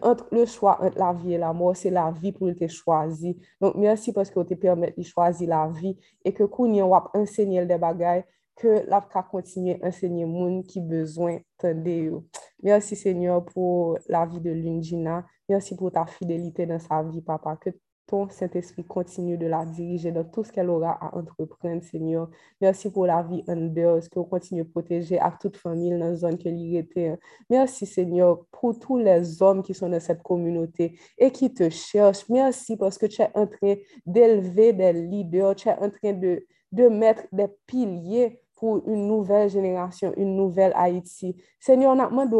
[0.02, 3.34] entre le choix entre la vie et la mort, c'est la vie pour te choisir.
[3.60, 7.02] Donc, merci parce que tu permet de choisir la vie et que qu'on y a
[7.14, 8.24] enseigné des bagailles
[8.56, 12.22] que la continuer à enseigner monde qui besoin de
[12.62, 15.26] Merci Seigneur pour la vie de Lungina.
[15.48, 17.56] Merci pour ta fidélité dans sa vie, papa.
[17.56, 17.70] Que
[18.06, 22.30] ton Saint-Esprit continue de la diriger dans tout ce qu'elle aura à entreprendre, Seigneur.
[22.60, 25.98] Merci pour la vie en dehors, que vous continuez de protéger à toute famille dans
[25.98, 27.18] la zone que était.
[27.50, 32.28] Merci, Seigneur, pour tous les hommes qui sont dans cette communauté et qui te cherchent.
[32.28, 33.74] Merci parce que tu es en train
[34.06, 39.50] d'élever des leaders, tu es en train de, de mettre des piliers pour une nouvelle
[39.50, 41.36] génération, une nouvelle Haïti.
[41.60, 42.36] Seigneur, on a demandé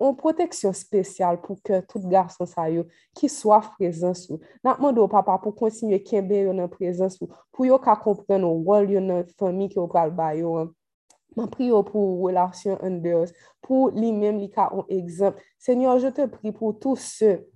[0.00, 2.66] une protection spéciale pour que tout garçon ça
[3.14, 4.40] qui soit présent sous.
[4.62, 7.18] On a demandé au papa pour continuer à en présence
[7.52, 10.70] pour yo comprendre le rôle de notre famille qui yo.
[11.36, 13.26] Je prie pour relation en dehors,
[13.60, 15.42] pour lui-même, lui un exemple.
[15.58, 17.48] Seigneur, je te prie pour tous ceux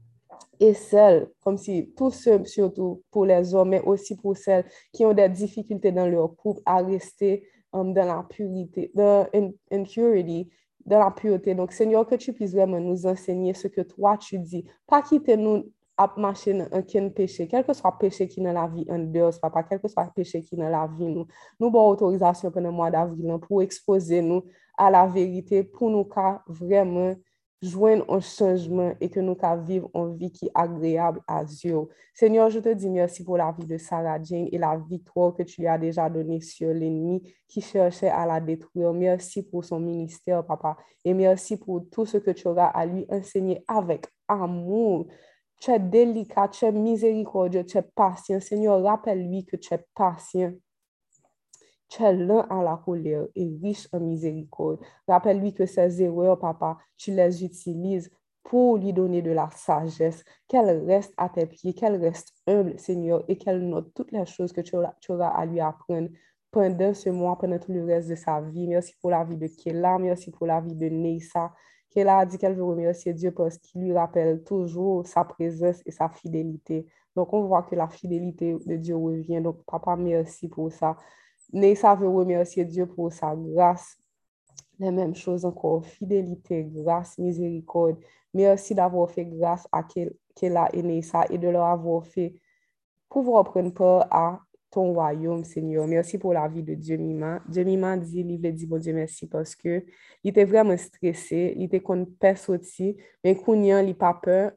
[0.58, 5.04] et celles, comme si tous ceux, surtout pour les hommes, mais aussi pour celles qui
[5.04, 9.26] ont des difficultés dans leur couple à rester Um, dans la purité, dans
[9.70, 10.48] impurity,
[10.86, 11.54] dans la pureté.
[11.54, 14.64] Donc, Seigneur, que tu puisses vraiment nous enseigner ce que toi tu dis.
[14.86, 18.44] Pas quitter nous à marcher dans un péché, quel que soit le péché qui est
[18.44, 20.86] dans la vie en dehors, papa, quel que soit le péché qui est dans la
[20.86, 21.26] vie, nous,
[21.60, 24.44] nous avons autorisation pendant le mois d'avril pour exposer nous
[24.78, 26.08] à la vérité, pour nous
[26.46, 27.14] vraiment
[27.60, 31.88] joindre un changement et que nous puissions vivre une vie qui est agréable à Dieu.
[32.14, 35.42] Seigneur, je te dis merci pour la vie de Sarah Jane et la victoire que
[35.42, 38.92] tu lui as déjà donnée sur l'ennemi qui cherchait à la détruire.
[38.92, 43.06] Merci pour son ministère, papa, et merci pour tout ce que tu auras à lui
[43.08, 45.06] enseigner avec amour.
[45.60, 48.38] Tu es délicat, tu es miséricordieux, tu es patient.
[48.38, 50.52] Seigneur, rappelle-lui que tu es patient
[51.88, 54.80] tu es lent à la colère et riche en miséricorde.
[55.06, 58.10] Rappelle-lui que ces erreurs, papa, tu les utilises
[58.48, 63.22] pour lui donner de la sagesse, qu'elle reste à tes pieds, qu'elle reste humble, Seigneur,
[63.28, 66.08] et qu'elle note toutes les choses que tu auras, à lui apprendre
[66.50, 68.66] pendant ce mois, pendant tout le reste de sa vie.
[68.66, 71.52] Merci pour la vie de Kéla, merci pour la vie de Neissa.
[71.90, 75.90] Kéla a dit qu'elle veut remercier Dieu parce qu'il lui rappelle toujours sa présence et
[75.90, 76.86] sa fidélité.
[77.16, 79.42] Donc, on voit que la fidélité de Dieu revient.
[79.42, 80.96] Donc, papa, merci pour ça.
[81.52, 83.96] Neissa veut remercier Dieu pour sa grâce.
[84.78, 87.98] La même chose encore, fidélité, grâce, miséricorde.
[88.32, 92.34] Merci d'avoir fait grâce à Kela et Neissa et de leur avoir fait
[93.08, 95.86] pouvoir prendre part à ton royaume, Seigneur.
[95.86, 97.40] Merci pour la vie de Dieu Mima.
[97.48, 99.84] Dieu Mima dit, il dit, bon Dieu, merci parce que
[100.22, 102.06] il était vraiment stressé, il était comme
[102.48, 104.52] aussi, mais Kounyan, il pas peur,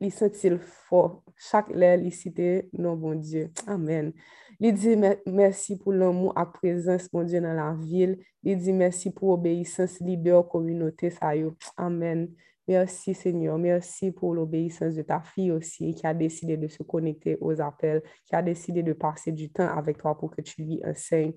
[0.00, 0.50] il sentit
[0.88, 1.22] fort.
[1.36, 3.50] Chaque l'air, il citait, non, bon Dieu.
[3.66, 4.12] Amen.
[4.60, 8.18] Il dit merci pour l'amour à présence, mon Dieu, dans la ville.
[8.42, 11.32] Il dit merci pour l'obéissance leader communauté, ça
[11.76, 12.28] Amen.
[12.66, 17.36] Merci Seigneur, merci pour l'obéissance de ta fille aussi qui a décidé de se connecter
[17.42, 20.80] aux appels, qui a décidé de passer du temps avec toi pour que tu lui
[20.82, 21.34] enseignes.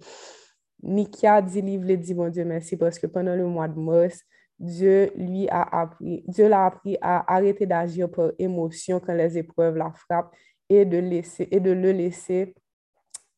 [0.82, 4.22] Nikia dit, livre dit, mon Dieu, merci parce que pendant le mois de mars,
[4.58, 9.76] Dieu lui a appris, Dieu l'a appris à arrêter d'agir par émotion quand les épreuves
[9.76, 10.34] la frappent
[10.70, 12.56] et de, laisser, et de le laisser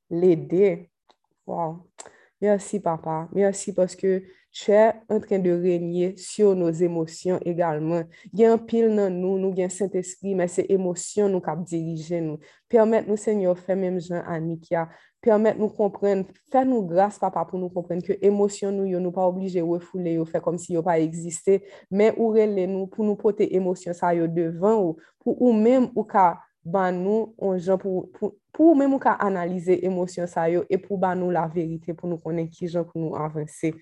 [0.09, 0.89] l'aider.
[1.45, 1.85] Wow.
[2.41, 3.27] Merci, papa.
[3.33, 8.01] Merci parce que tu es en train de régner sur nos émotions également.
[8.33, 11.51] Il y a un pile dans nous, nous avons Saint-Esprit, mais c'est émotions nous qui
[11.65, 12.39] diriger nous.
[12.67, 14.89] Permette-nous, Seigneur, faire même Jean Anikia.
[15.21, 19.65] Permette-nous comprendre, fais-nous grâce, papa, pour nous comprendre que émotions nous, nous pas obligés de
[19.65, 23.93] refouler, nous faire comme si nous pas existé, mais ou nous pour nous porter émotions
[23.93, 28.93] ça devant ou pour ou même ou cas ban nous on pour pour pour même
[28.93, 32.67] ou ka analyser émotions ça et pour ban nous la vérité pour nous connaître qui
[32.67, 33.73] gens pour nous avancer.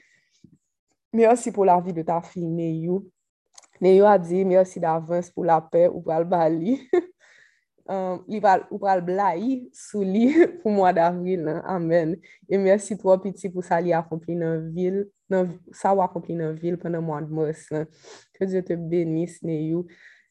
[1.14, 3.10] Merci pour la vie de ta fille, Neyou.
[3.82, 6.88] Neyou a dit merci d'avance pour la paix ou le bali.
[7.88, 11.48] um, ou pour le blaï sous lit pour mois d'avril.
[11.48, 11.64] Hein.
[11.66, 12.18] Amen.
[12.50, 15.08] Et merci toi, petit, pour ça, accompli dans la ville,
[15.72, 17.68] ça accompli dans la ville pendant le mois de mars.
[17.72, 17.86] Hein.
[18.42, 19.88] Dieu te bénisse, Neyou.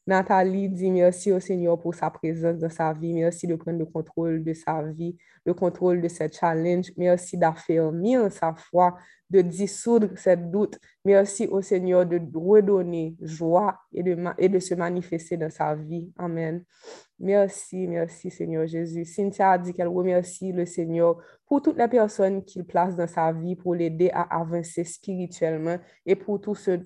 [0.07, 3.13] Nathalie dit merci au Seigneur pour sa présence dans sa vie.
[3.13, 6.93] Merci de prendre le contrôle de sa vie, le contrôle de cette challenge.
[6.97, 8.97] Merci d'affermir sa foi,
[9.31, 10.79] de dissoudre cette doute.
[11.05, 16.13] Merci au Seigneur de redonner joie et de, se manifester dans sa vie.
[16.17, 16.63] Amen.
[17.19, 19.05] Merci, merci Seigneur Jésus.
[19.05, 21.17] Cynthia dit qu'elle remercie le Seigneur
[21.47, 26.15] pour toutes les personnes qu'il place dans sa vie pour l'aider à avancer spirituellement et
[26.15, 26.79] pour tout ce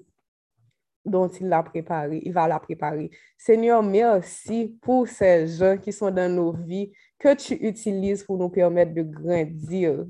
[1.05, 3.11] dont il l'a préparé, il va la préparer.
[3.37, 8.49] Seigneur, merci pour ces gens qui sont dans nos vies que tu utilises pour nous
[8.49, 10.07] permettre de grandir.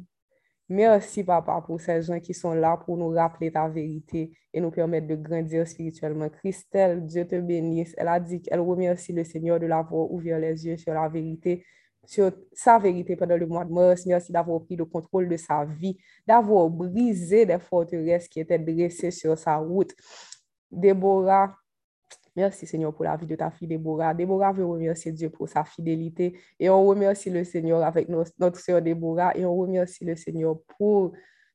[0.69, 4.71] Merci, Papa, pour ces gens qui sont là pour nous rappeler ta vérité et nous
[4.71, 6.29] permettre de grandir spirituellement.
[6.29, 7.93] Christelle, Dieu te bénisse.
[7.99, 11.65] Elle a dit qu'elle remercie le Seigneur de l'avoir ouvert les yeux sur la vérité,
[12.07, 14.07] sur sa vérité pendant le mois de mars.
[14.07, 19.11] Merci d'avoir pris le contrôle de sa vie, d'avoir brisé les forteresses qui étaient dressées
[19.11, 19.93] sur sa route.
[20.71, 21.55] Déborah,
[22.37, 24.15] merci Seigneur pour la vie de ta fille Déborah.
[24.15, 28.81] Déborah veut remercier Dieu pour sa fidélité et on remercie le Seigneur avec notre soeur
[28.81, 31.13] Déborah et on remercie le Seigneur pour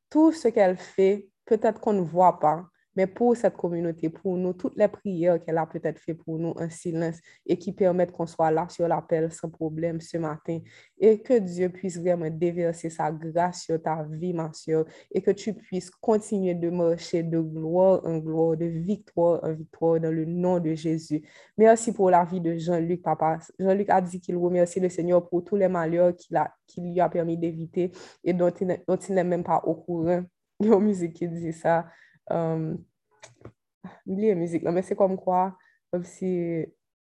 [0.09, 1.27] tout ce qu'elle fait.
[1.45, 5.57] Peut-être qu'on ne voit pas, mais pour cette communauté, pour nous, toutes les prières qu'elle
[5.57, 9.31] a peut-être fait pour nous en silence et qui permettent qu'on soit là sur l'appel
[9.31, 10.59] sans problème ce matin.
[10.97, 15.31] Et que Dieu puisse vraiment déverser sa grâce sur ta vie, ma soeur, et que
[15.31, 20.25] tu puisses continuer de marcher de gloire en gloire, de victoire en victoire dans le
[20.25, 21.21] nom de Jésus.
[21.57, 23.39] Merci pour la vie de Jean-Luc, papa.
[23.59, 27.37] Jean-Luc a dit qu'il remercie le Seigneur pour tous les malheurs qu'il lui a permis
[27.37, 27.91] d'éviter
[28.23, 28.67] et dont il
[29.15, 30.23] n'est même pas au courant.
[30.61, 31.85] Il y a une musique qui dit ça.
[32.31, 32.85] Um,
[34.05, 35.49] Mbliye mizik la, men se kom kwa,
[35.93, 36.29] kom si,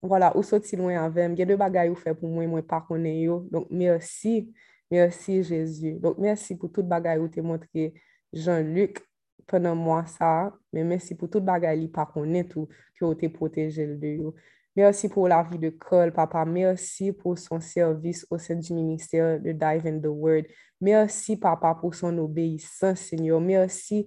[0.02, 2.80] wala, ou sot si lwen avèm, gen de bagay ou fè pou mwen mwen pa
[2.86, 4.50] konen yo, donk mersi,
[4.90, 7.90] mersi Jezu, donk mersi pou tout bagay ou te montre
[8.34, 9.02] Jean-Luc,
[9.50, 13.30] penan mwa sa, men mersi pou tout bagay li pa konen tou, ki ou te
[13.30, 14.34] proteje l de yo.
[14.78, 19.38] Mersi pou la vi de Kol, papa, mersi pou son servis ou sen di minister
[19.42, 20.50] de Dive in the Word,
[20.82, 24.04] mersi papa pou son obeysan, Senyor, mersi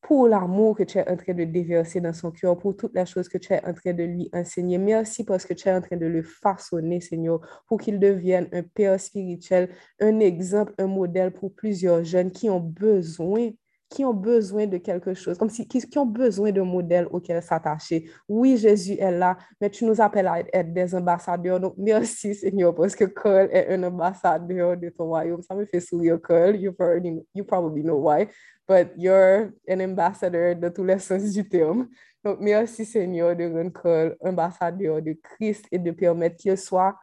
[0.00, 3.06] pour l'amour que tu es en train de déverser dans son cœur, pour toutes les
[3.06, 4.78] choses que tu es en train de lui enseigner.
[4.78, 8.62] Merci parce que tu es en train de le façonner, Seigneur, pour qu'il devienne un
[8.62, 13.50] père spirituel, un exemple, un modèle pour plusieurs jeunes qui ont besoin
[13.88, 18.10] qui ont besoin de quelque chose, comme si, qui, ont besoin d'un modèle auquel s'attacher.
[18.28, 21.58] Oui, Jésus est là, mais tu nous appelles à être des ambassadeurs.
[21.58, 25.42] Donc, merci, Seigneur, parce que Cole est un ambassadeur de ton royaume.
[25.42, 26.56] Ça me fait sourire, Cole.
[26.56, 28.28] You, probably, you probably know why
[28.68, 31.88] but you're an ambassador de tous les sens du terme.
[32.22, 36.94] Donc, merci Seigneur de rendre ambassadeur de Christ et de permettre qu'il soit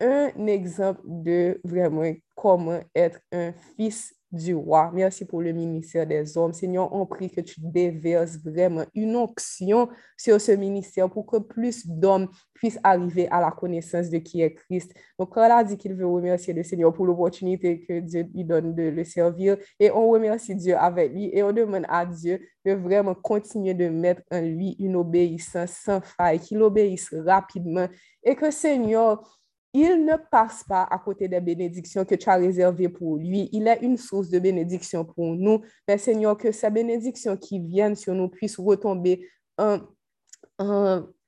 [0.00, 4.90] un exemple de vraiment comment être un fils du roi.
[4.92, 6.52] Merci pour le ministère des hommes.
[6.52, 11.86] Seigneur, on prie que tu déverses vraiment une onction sur ce ministère pour que plus
[11.86, 14.92] d'hommes puissent arriver à la connaissance de qui est Christ.
[15.18, 18.74] Donc, elle a dit qu'il veut remercier le Seigneur pour l'opportunité que Dieu lui donne
[18.74, 19.56] de le servir.
[19.78, 23.88] Et on remercie Dieu avec lui et on demande à Dieu de vraiment continuer de
[23.88, 27.88] mettre en lui une obéissance sans faille, qu'il obéisse rapidement
[28.22, 29.37] et que Seigneur,
[29.74, 33.48] il ne passe pas à côté des bénédictions que tu as réservées pour lui.
[33.52, 35.60] Il est une source de bénédiction pour nous.
[35.86, 39.86] Mais Seigneur, que ces bénédictions qui viennent sur nous puissent retomber un,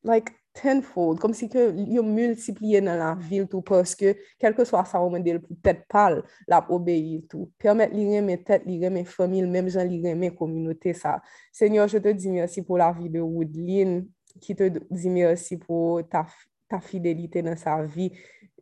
[0.03, 4.65] like, tenfold, comme si que yo multiplié dans la ville tout parce que quel que
[4.65, 6.13] soit ça au monde peut-être pas
[6.49, 10.93] la obéir tout permettre lire mes têtes lire mes familles même gens lire mes communautés
[10.93, 11.23] ça
[11.53, 14.09] Seigneur je te dis merci pour la vie de Woodline
[14.41, 16.27] qui te dit merci pour ta,
[16.71, 18.13] ta fidelité dans sa vie.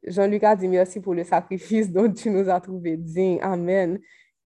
[0.02, 3.38] Jean-Lucas dit merci pour le sacrifice dont tu nous as trouvé digne.
[3.42, 3.98] Amen.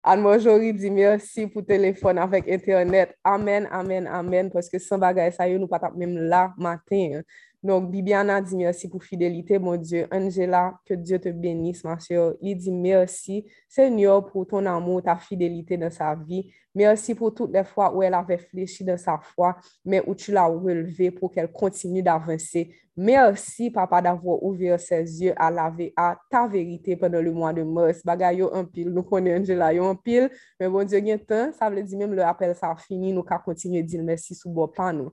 [0.03, 3.15] Anne-Marjorie dit merci pour téléphone avec Internet.
[3.25, 4.51] Amen, amen, amen.
[4.51, 7.21] Parce que sans bagay, ça y est, nous pas même là matin.
[7.61, 10.07] Donc, Bibiana dit merci pour fidélité, mon Dieu.
[10.13, 12.37] Angela, que Dieu te bénisse, ma soeur.
[12.41, 16.53] Il dit merci, Seigneur, pour ton amour, ta fidélité dans sa vie.
[16.73, 20.31] Merci pour toutes les fois où elle avait fléchi dans sa foi, mais où tu
[20.31, 22.73] l'as relevé pour qu'elle continue d'avancer.
[22.97, 27.65] Merci, papa, d'avoir ouvert ses yeux à, la, à ta vérité pendant le mois de
[27.65, 28.03] mars.
[28.05, 30.31] Bagay un pile, nous connaissons Angela, yo un pile,
[30.61, 33.25] mais bon Dieu, il temps, ça veut dire même le appel, ça a fini, nous
[33.25, 35.11] qu'à continuer de dire merci sous bon pas nous.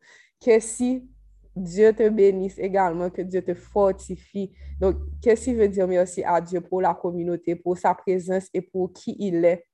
[1.55, 4.51] Dieu te bénisse également, que Dieu te fortifie.
[4.79, 8.61] Donc, qu'est-ce qu'il veut dire merci à Dieu pour la communauté, pour sa présence et
[8.61, 9.65] pour qui il est?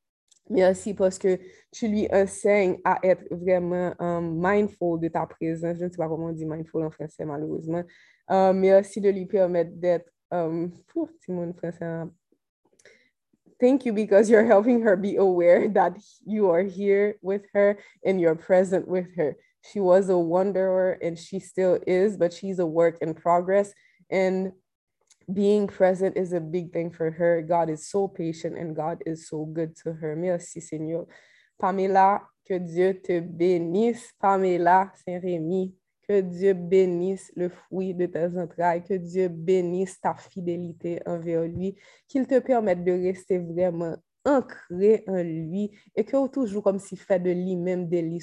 [0.49, 1.39] Merci parce que
[1.71, 5.77] tu lui enseignes à être vraiment um, mindful de ta présence.
[5.77, 7.83] Je ne sais pas comment on dit mindful en français, malheureusement.
[8.27, 10.11] Um, merci de lui permettre d'être.
[10.29, 10.71] Um,
[11.27, 12.09] mon français.
[13.59, 15.93] Thank you because you're helping her be aware that
[16.25, 19.35] you are here with her and you're present with her.
[19.63, 23.73] She was a wanderer and she still is, but she's a work in progress.
[24.09, 24.53] And
[25.31, 27.41] being present is a big thing for her.
[27.41, 30.15] God is so patient and God is so good to her.
[30.15, 31.05] Merci, Seigneur.
[31.59, 34.11] Pamela, que Dieu te bénisse.
[34.19, 35.73] Pamela Saint-Rémy,
[36.07, 41.75] que Dieu bénisse le fruit de tes entrailles, que Dieu bénisse ta fidélité envers lui,
[42.07, 43.95] qu'il te permette de rester vraiment
[44.25, 48.19] ancré en lui et que toujours comme s'il fait de lui-même des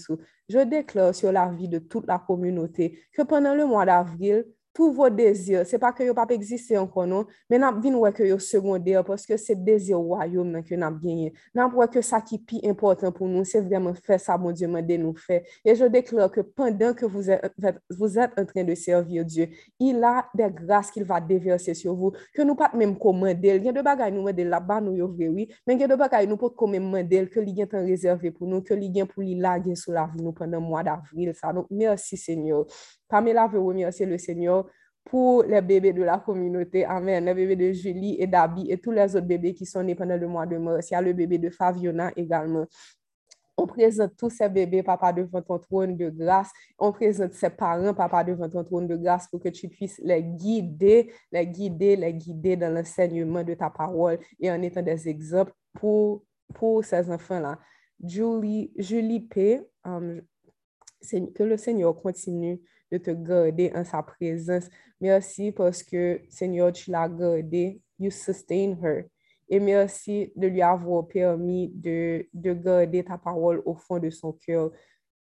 [0.48, 4.92] Je déclare sur la vie de toute la communauté que pendant le mois d'avril, tous
[4.92, 8.38] vos désirs, c'est pas que yo pas exister encore non, mais n'a vinn que yo
[8.38, 11.32] secondaire parce que c'est désir royaume que n'a gagné.
[11.54, 14.68] N'a que ça qui est plus important pour nous, c'est vraiment faire ça bon Dieu
[14.68, 15.42] m'a nous faire.
[15.64, 17.52] Et je déclare que pendant que vous êtes
[17.90, 19.48] vous êtes en train de servir Dieu,
[19.80, 23.56] il a des grâces qu'il va déverser sur vous que nous pas même commander.
[23.56, 25.88] Il y a de bagages nous demander là-bas nous yo oui, mais il y a
[25.88, 29.06] de bagages nous pas comme que il y a réservé pour nous, que il a
[29.06, 31.52] pour lui laguer sur la vie nous pendant mois d'avril ça.
[31.70, 32.66] Merci Seigneur.
[33.08, 34.66] Pamela veut remercier le Seigneur
[35.04, 36.84] pour les bébés de la communauté.
[36.84, 37.24] Amen.
[37.24, 40.16] Les bébés de Julie et d'Abi et tous les autres bébés qui sont nés pendant
[40.16, 40.90] le mois de mars.
[40.90, 42.66] Il y a le bébé de Faviona également.
[43.60, 46.50] On présente tous ces bébés, papa, devant ton trône de grâce.
[46.78, 50.22] On présente ses parents, papa, devant ton trône de grâce pour que tu puisses les
[50.22, 55.52] guider, les guider, les guider dans l'enseignement de ta parole et en étant des exemples
[55.72, 56.22] pour,
[56.54, 57.58] pour ces enfants-là.
[58.00, 60.20] Julie, Julie P., um,
[61.34, 62.60] que le Seigneur continue
[62.90, 64.68] de te garder en sa présence.
[65.00, 67.80] Merci parce que, Seigneur, tu l'as gardé.
[67.98, 69.04] You sustain her.
[69.48, 74.32] Et merci de lui avoir permis de, de garder ta parole au fond de son
[74.32, 74.70] cœur.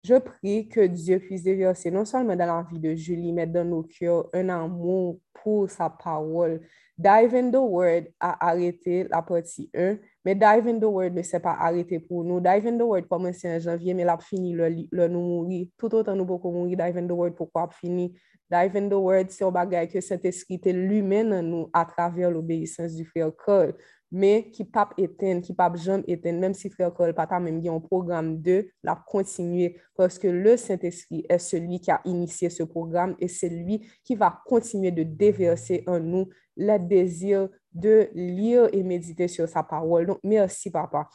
[0.05, 3.65] Je prie que Dieu puisse déverser non seulement dans la vie de Julie, mais dans
[3.65, 6.61] nos cœurs un amour pour sa parole.
[6.99, 11.23] Dive in the Word a arrêté la partie 1, mais Dive in the Word ne
[11.23, 12.39] s'est pas arrêté pour nous.
[12.39, 15.69] Dive in the Word commencé en janvier, mais l'a fini le, le nous mourir.
[15.79, 18.15] Tout autant nous pouvons mourir, Dive in the Word, pourquoi fini?
[18.51, 22.95] Dive in the Word, c'est un bagage que Saint-Esprit lui-même en nous à travers l'obéissance
[22.95, 23.75] du frère Cole
[24.15, 27.75] mais qui pas éteindre, qui pas jamais éteindre, même si frère Cole pas même bien
[27.75, 32.63] un programme 2, la continuer parce que le Saint-Esprit est celui qui a initié ce
[32.63, 38.69] programme et c'est lui qui va continuer de déverser en nous le désir de lire
[38.73, 40.07] et méditer sur sa parole.
[40.07, 41.09] Donc, merci, papa.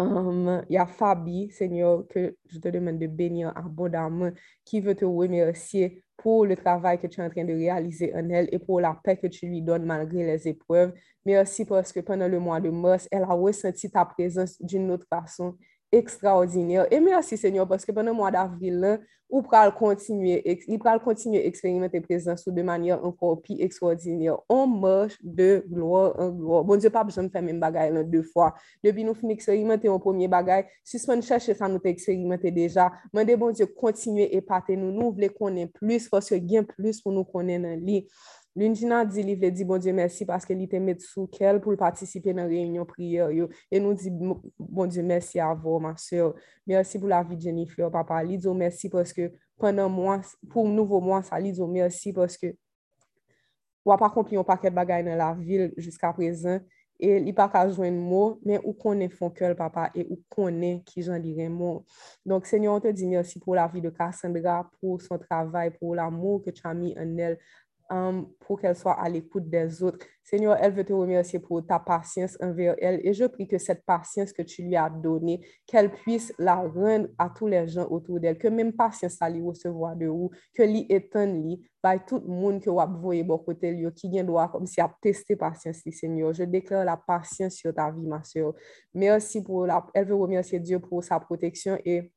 [0.00, 4.30] Um, il y a Fabi, Seigneur, que je te demande de bénir abondamment,
[4.64, 8.28] qui veut te remercier pour le travail que tu es en train de réaliser en
[8.30, 10.92] elle et pour la paix que tu lui donnes malgré les épreuves.
[11.24, 15.06] Merci parce que pendant le mois de mars, elle a ressenti ta présence d'une autre
[15.10, 15.56] façon
[15.94, 16.88] ekstraordinèr.
[16.92, 22.00] E mersi, Senyor, paske pwene mwa d'avril lan, ou pral kontinye, li pral kontinye eksperimente
[22.00, 24.38] prezansou de manyer ankor pi ekstraordinèr.
[24.52, 26.64] On mòj de gloor an gloor.
[26.68, 28.50] Bon, diyo pa bjom fè men bagay lan de fwa.
[28.84, 32.88] Depi nou fin eksperimente yon pwemye bagay, suspèn chèche sa nou te eksperimente deja.
[33.12, 37.02] Mwen de bon diyo kontinye epate nou, nou vle konen plus, fòs yo gen plus
[37.04, 38.06] pou nou konen nan li.
[38.56, 42.32] L'une dit, il dit, bon Dieu, merci parce qu'il était mis sous qu'elle pour participer
[42.32, 43.28] dans réunion prière.
[43.70, 46.34] Et nous dit, bon Dieu, merci à vous, ma soeur.
[46.66, 48.24] Merci pour la vie de Jennifer, papa.
[48.24, 50.20] Il dit, merci parce que pendant moi,
[50.50, 52.54] pour nouveau mois, ça dit, merci parce que
[53.88, 56.60] wap akompli yon paket bagay nan la vil jiska prezen,
[56.98, 60.80] e li pa ka jwen mou, men ou konen fon kèl papa, e ou konen
[60.86, 61.84] ki jan liren mou.
[62.26, 65.94] Donk, Senyor, on te di mersi pou la vi de Kassandra, pou son travay, pou
[65.96, 67.38] l'amou ke chami an el,
[68.40, 70.06] pour qu'elle soit à l'écoute des autres.
[70.22, 73.82] Seigneur, elle veut te remercier pour ta patience envers elle et je prie que cette
[73.86, 78.20] patience que tu lui as donnée, qu'elle puisse la rendre à tous les gens autour
[78.20, 82.18] d'elle, que même patience ça lui recevoir de vous, que lui étonne lui, by tout
[82.18, 85.34] le monde que vous voyez bon côté lui, qui vient droit comme si a testé
[85.34, 86.34] patience, Seigneur.
[86.34, 88.52] Je déclare la patience sur ta vie, ma soeur.
[88.92, 92.12] Merci pour la, elle veut remercier Dieu pour sa protection et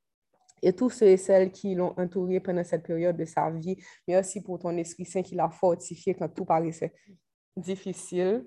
[0.62, 3.78] et tous ceux et celles qui l'ont entouré pendant cette période de sa vie.
[4.08, 6.94] Merci pour ton Esprit Saint qui l'a fortifié quand tout paraissait
[7.56, 8.46] difficile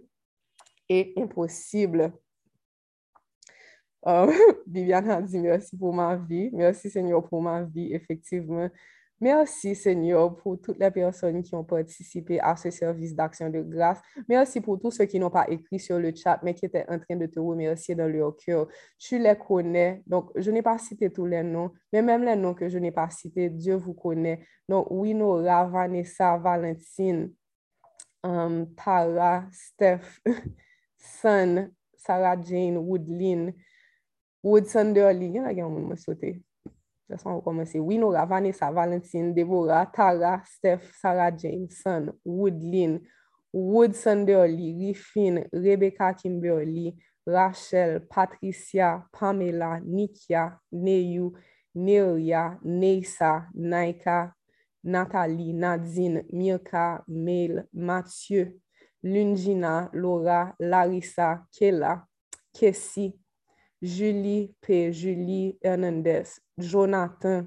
[0.89, 2.13] et impossible.
[4.07, 4.33] Euh,
[4.67, 6.51] Viviane a dit merci pour ma vie.
[6.53, 8.69] Merci Seigneur pour ma vie, effectivement.
[9.21, 14.01] Merci Seigneur pour toutes les personnes qui ont participé à ce service d'action de grâce.
[14.29, 16.99] Merci pour tous ceux qui n'ont pas écrit sur le chat, mais qui étaient en
[16.99, 18.67] train de te remercier dans leur cœur.
[18.99, 20.03] Tu les connais.
[20.07, 22.91] Donc, je n'ai pas cité tous les noms, mais même les noms que je n'ai
[22.91, 24.45] pas cités, Dieu vous connaît.
[24.69, 27.33] Donc, Winora, Vanessa, Valentine,
[28.25, 30.21] um, Tara, Steph,
[30.97, 33.53] Sun, Sarah Jane, Woodlyn,
[34.43, 35.27] Woodson Durley.
[35.27, 36.43] Il y en a qui ont sauté.
[37.09, 43.01] Jason wakomanse, Winora, Vanessa, Valentine, Deborah, Tara, Steph, Sarah Jane, Sun, Woodlyn,
[43.53, 46.95] Woodson Deoli, Riffin, Rebecca Kimberly,
[47.27, 51.33] Rachel, Patricia, Pamela, Nikia, Neyu,
[51.77, 54.33] Neria, Neisa, Naika,
[54.85, 58.61] Nathalie, Nadine, Mirka, Mel, Mathieu,
[59.05, 62.03] Lungina, Laura, Larissa, Kela,
[62.55, 63.13] Kessie,
[63.85, 67.47] Julie P., Julie Hernandez, Jonathan,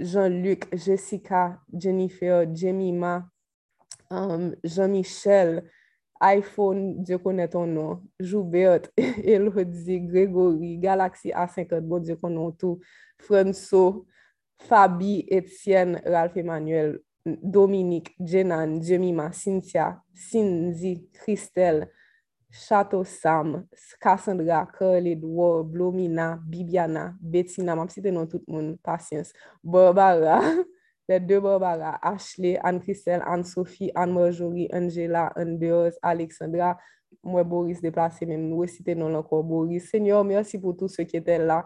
[0.00, 3.30] Jean-Luc, Jessica, Jennifer, Jemima,
[4.10, 5.62] um, Jean-Michel,
[6.20, 12.80] iPhone, Dieu connaît ton nom, Joubert, Elodie, Grégory, Galaxy A50, bon Dieu connaît tout,
[13.18, 14.02] François,
[14.58, 21.90] Fabi, Etienne, Ralph Emmanuel, Dominique, Jenan, Jemima, Cynthia, Cindy, Christelle,
[22.54, 23.66] Chato Sam,
[24.00, 30.38] Kassandra, Curl, Edward, Blomina, Bibiana, Bettina, map siten nou tout moun, pasyens, Barbara,
[31.10, 36.76] le de Barbara, Ashley, Anne-Christelle, Anne-Sophie, Anne-Marjorie, Angela, Anne-Deose, Alexandra,
[37.26, 39.90] mwen Boris deplase men, mwen siten nou lankor Boris.
[39.90, 41.64] Senyor, mersi pou tout se ki eten la.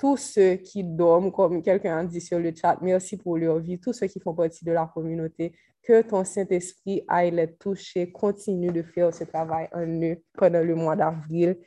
[0.00, 3.78] Tous ceux qui dorment, comme quelqu'un a dit sur le chat, merci pour leur vie,
[3.78, 8.72] tous ceux qui font partie de la communauté, que ton Saint-Esprit aille les toucher, continue
[8.72, 11.58] de faire ce travail en eux pendant le mois d'avril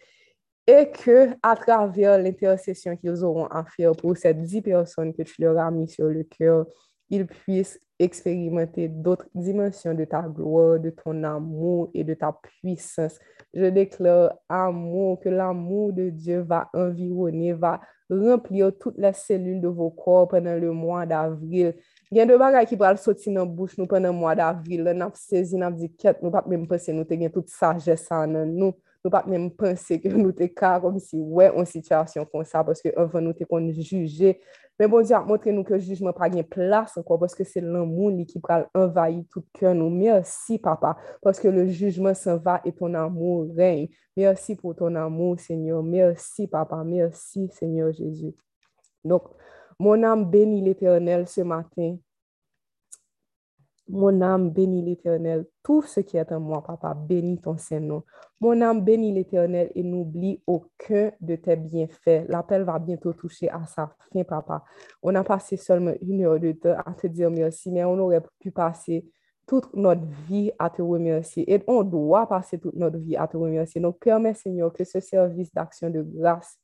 [0.65, 5.41] et que à travers l'intercession qu'ils auront à faire pour ces dix personnes que tu
[5.41, 6.65] leur as mis sur le cœur,
[7.11, 13.17] ils puissent d'expérimenter d'autres dimensions de ta gloire, de ton amour et de ta puissance.
[13.53, 17.79] Je déclare amour, que l'amour de Dieu va environner, va
[18.09, 21.75] remplir toutes les cellules de vos corps pendant le mois d'avril.
[22.11, 24.35] Il y a deux bagages qui vont sortir dans la bouche nous pendant le mois
[24.35, 24.83] d'avril.
[24.83, 28.11] Nous avons saisi, nous avons dit, nous ne pouvons même pas nous avons toute sagesse
[28.11, 28.73] en nous.
[29.03, 32.63] Nou, pat menm pense ke nou te ka kom si we an sityasyon kon sa,
[32.65, 34.33] paske avan nou te kon juje,
[34.79, 37.85] men bon di ap montre nou ke jujman pa gen plas anko, paske se lan
[37.89, 40.95] moun li ki pral envayi tout ke nou, mersi papa,
[41.25, 46.47] paske le jujman se va et ton amou reyn, mersi pou ton amou, senyor, mersi
[46.47, 48.31] papa, mersi, senyor Jezu.
[49.03, 49.33] Donk,
[49.79, 51.97] Mon âme bénit l'Éternel ce matin.
[53.89, 55.45] Mon âme bénit l'Éternel.
[55.61, 58.03] Tout ce qui est en moi, papa, bénit ton Saint-Nom.
[58.39, 62.25] Mon âme bénit l'Éternel et n'oublie aucun de tes bienfaits.
[62.29, 64.63] L'appel va bientôt toucher à sa fin, papa.
[65.01, 68.23] On a passé seulement une heure de temps à te dire merci, mais on aurait
[68.39, 69.05] pu passer
[69.45, 71.51] toute notre vie à te remercier.
[71.53, 73.81] Et on doit passer toute notre vie à te remercier.
[73.81, 76.57] Donc, permets, Seigneur, que ce service d'action de grâce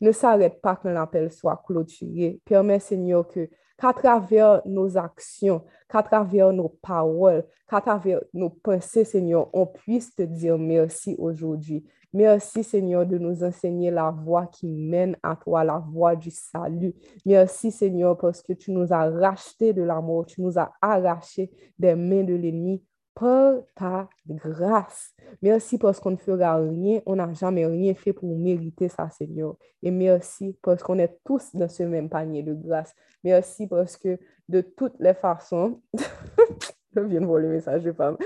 [0.00, 2.40] ne s'arrête pas quand l'appel soit clôturé.
[2.44, 3.48] Permets, Seigneur, que
[3.78, 10.14] qu'à travers nos actions, qu'à travers nos paroles, qu'à travers nos pensées, Seigneur, on puisse
[10.14, 11.84] te dire merci aujourd'hui.
[12.12, 16.94] Merci, Seigneur, de nous enseigner la voie qui mène à toi, la voie du salut.
[17.26, 21.50] Merci, Seigneur, parce que tu nous as racheté de la mort, tu nous as arraché
[21.78, 22.82] des mains de l'ennemi
[23.18, 25.12] par ta grâce.
[25.42, 29.56] Merci parce qu'on ne fera rien, on n'a jamais rien fait pour mériter ça, Seigneur.
[29.82, 32.94] Et merci parce qu'on est tous dans ce même panier de grâce.
[33.24, 35.82] Merci parce que de toutes les façons,
[36.94, 38.16] je viens de voir le message de femme.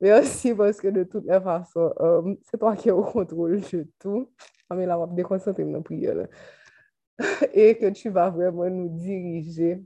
[0.00, 3.86] Merci parce que de toutes les façons, euh, c'est toi qui es au contrôle de
[4.00, 4.28] tout.
[4.68, 4.76] Ah.
[7.52, 9.82] Et que tu vas vraiment nous diriger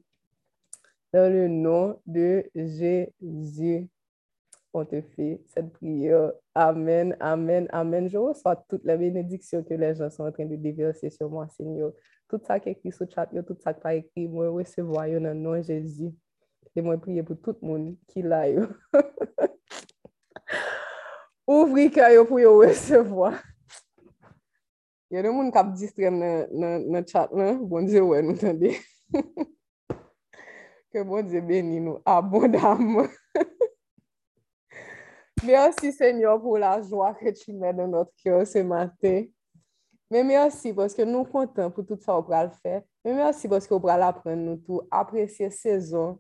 [1.13, 3.89] dans le nom de Jésus.
[4.75, 6.33] on te fait cette prière.
[6.55, 8.09] Amen, amen, amen.
[8.09, 11.49] Je reçois toutes les bénédictions que les gens sont en train de déverser sur moi,
[11.49, 11.93] Seigneur.
[12.29, 14.49] Tout ça qui est écrit sur le chat, tout ça qui n'est pas écrit, moi,
[14.51, 16.13] recevoir dans le nom de Jésus.
[16.77, 18.67] Et moi, prier pour tout le monde qui l'a eu.
[21.45, 23.35] Ouvri kayo pou yo wesevwa.
[25.13, 28.71] Yon yon moun kap distrem nan, nan, nan chat nan, bon diye wè nou tande.
[30.89, 33.05] Ke bon diye beni nou abondam.
[35.47, 39.25] Merci Seigneur pour la joie que tu mets dans notre cœur ce matin.
[40.11, 42.83] Mais merci parce que nous comptons pour tout ça qu'on le faire.
[43.05, 46.19] Mais merci parce qu'on va l'apprendre nous tout, apprécier saison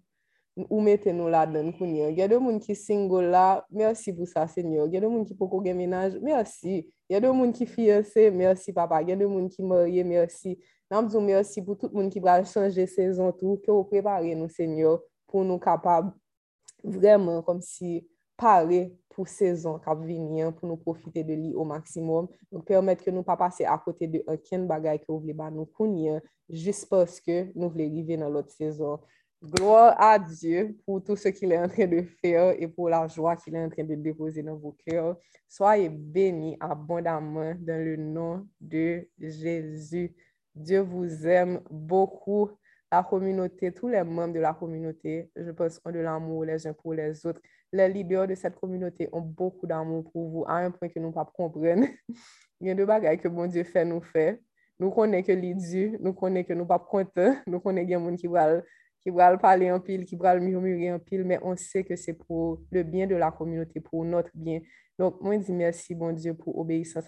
[0.57, 1.73] ou mettez nous là-dedans.
[1.81, 4.87] Il y a des gens qui sont single là, merci pour ça Seigneur.
[4.87, 6.91] Il y a des gens qui peuvent ménage, merci.
[7.09, 9.01] Il y a des gens qui fiancés, merci papa.
[9.03, 10.59] Il y a des gens qui mariés, merci.
[10.91, 14.49] Nous merci pour tout le monde qui va changer saison tout, que vous préparez nous
[14.49, 16.13] Seigneur pour nous capables
[16.83, 18.07] vraiment comme si
[18.37, 22.29] parler pour saison qui venir pour nous profiter de lui au maximum.
[22.51, 25.67] Donc, permettre que nous pas passer à côté de un bagage que vous voulez nous
[25.67, 28.99] connaître juste parce que nous voulons arriver dans l'autre saison.
[29.43, 33.07] Gloire à Dieu pour tout ce qu'il est en train de faire et pour la
[33.09, 35.17] joie qu'il est en train de déposer dans vos cœurs.
[35.49, 40.15] Soyez bénis abondamment dans le nom de Jésus.
[40.55, 42.51] Dieu vous aime beaucoup
[42.95, 46.73] la communauté, tous les membres de la communauté, je pense, ont de l'amour les uns
[46.73, 47.41] pour les autres.
[47.75, 51.09] Les leaders de cette communauté ont beaucoup d'amour pour vous, à un point que nous
[51.09, 51.89] ne pouvons pas comprendre.
[52.61, 54.37] Il y a deux bagages que bon Dieu fait nous faire.
[54.79, 58.31] Nous connaissons que les dieux, nous connaissons que nous ne pas contents, nous connaissons qu'il
[58.31, 58.61] y des gens
[59.01, 62.15] qui va parler en pile, qui va murmurer en pile, mais on sait que c'est
[62.15, 64.61] pour le bien de la communauté, pour notre bien.
[64.97, 67.07] Donc, moi, je dis merci, bon Dieu, pour obéissance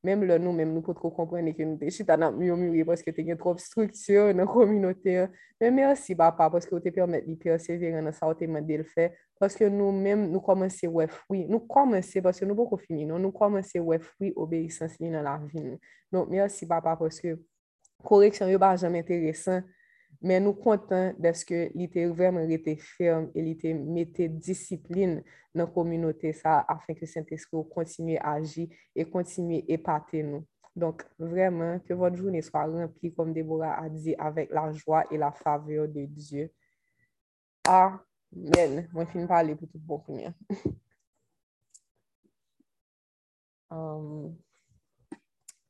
[0.00, 2.86] Mem lè nou, mem nou pou tro komprenne ki nou te chita nan myo mwye
[2.88, 5.26] pwoske te gen trop struktyon nan kominote.
[5.60, 8.86] Men mersi bapa pwoske ou te permette li persevere nan sa ou te mande l
[8.88, 9.10] fè.
[9.36, 11.42] Pwoske nou men nou komanse wè fwi.
[11.50, 13.04] Nou komanse pwoske nou pou kou fini.
[13.10, 13.20] Non?
[13.20, 15.76] Nou komanse wè fwi obeye sens li nan la vin.
[16.08, 17.36] Non mersi bapa pwoske
[18.08, 19.68] koreksyon yo ba jam interesan.
[20.20, 25.18] Men nou kontan deske li te vremen rete ferm e li te mette disiplin
[25.56, 30.44] nan kominote sa afen ke Saint-Esprit kontinu agi e kontinu epate nou.
[30.76, 35.18] Donk vremen ke vod jouni swa rempli kom Deborah a di avek la jwa e
[35.18, 36.46] la faveur de Diyo.
[37.66, 38.84] Amen.
[38.92, 40.36] Mwen fin pale pou tout koumyen.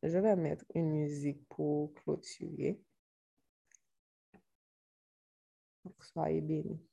[0.03, 1.93] Je ve mette un muzik pou
[5.83, 6.05] kloturye.
[6.13, 6.90] Soyez bénis.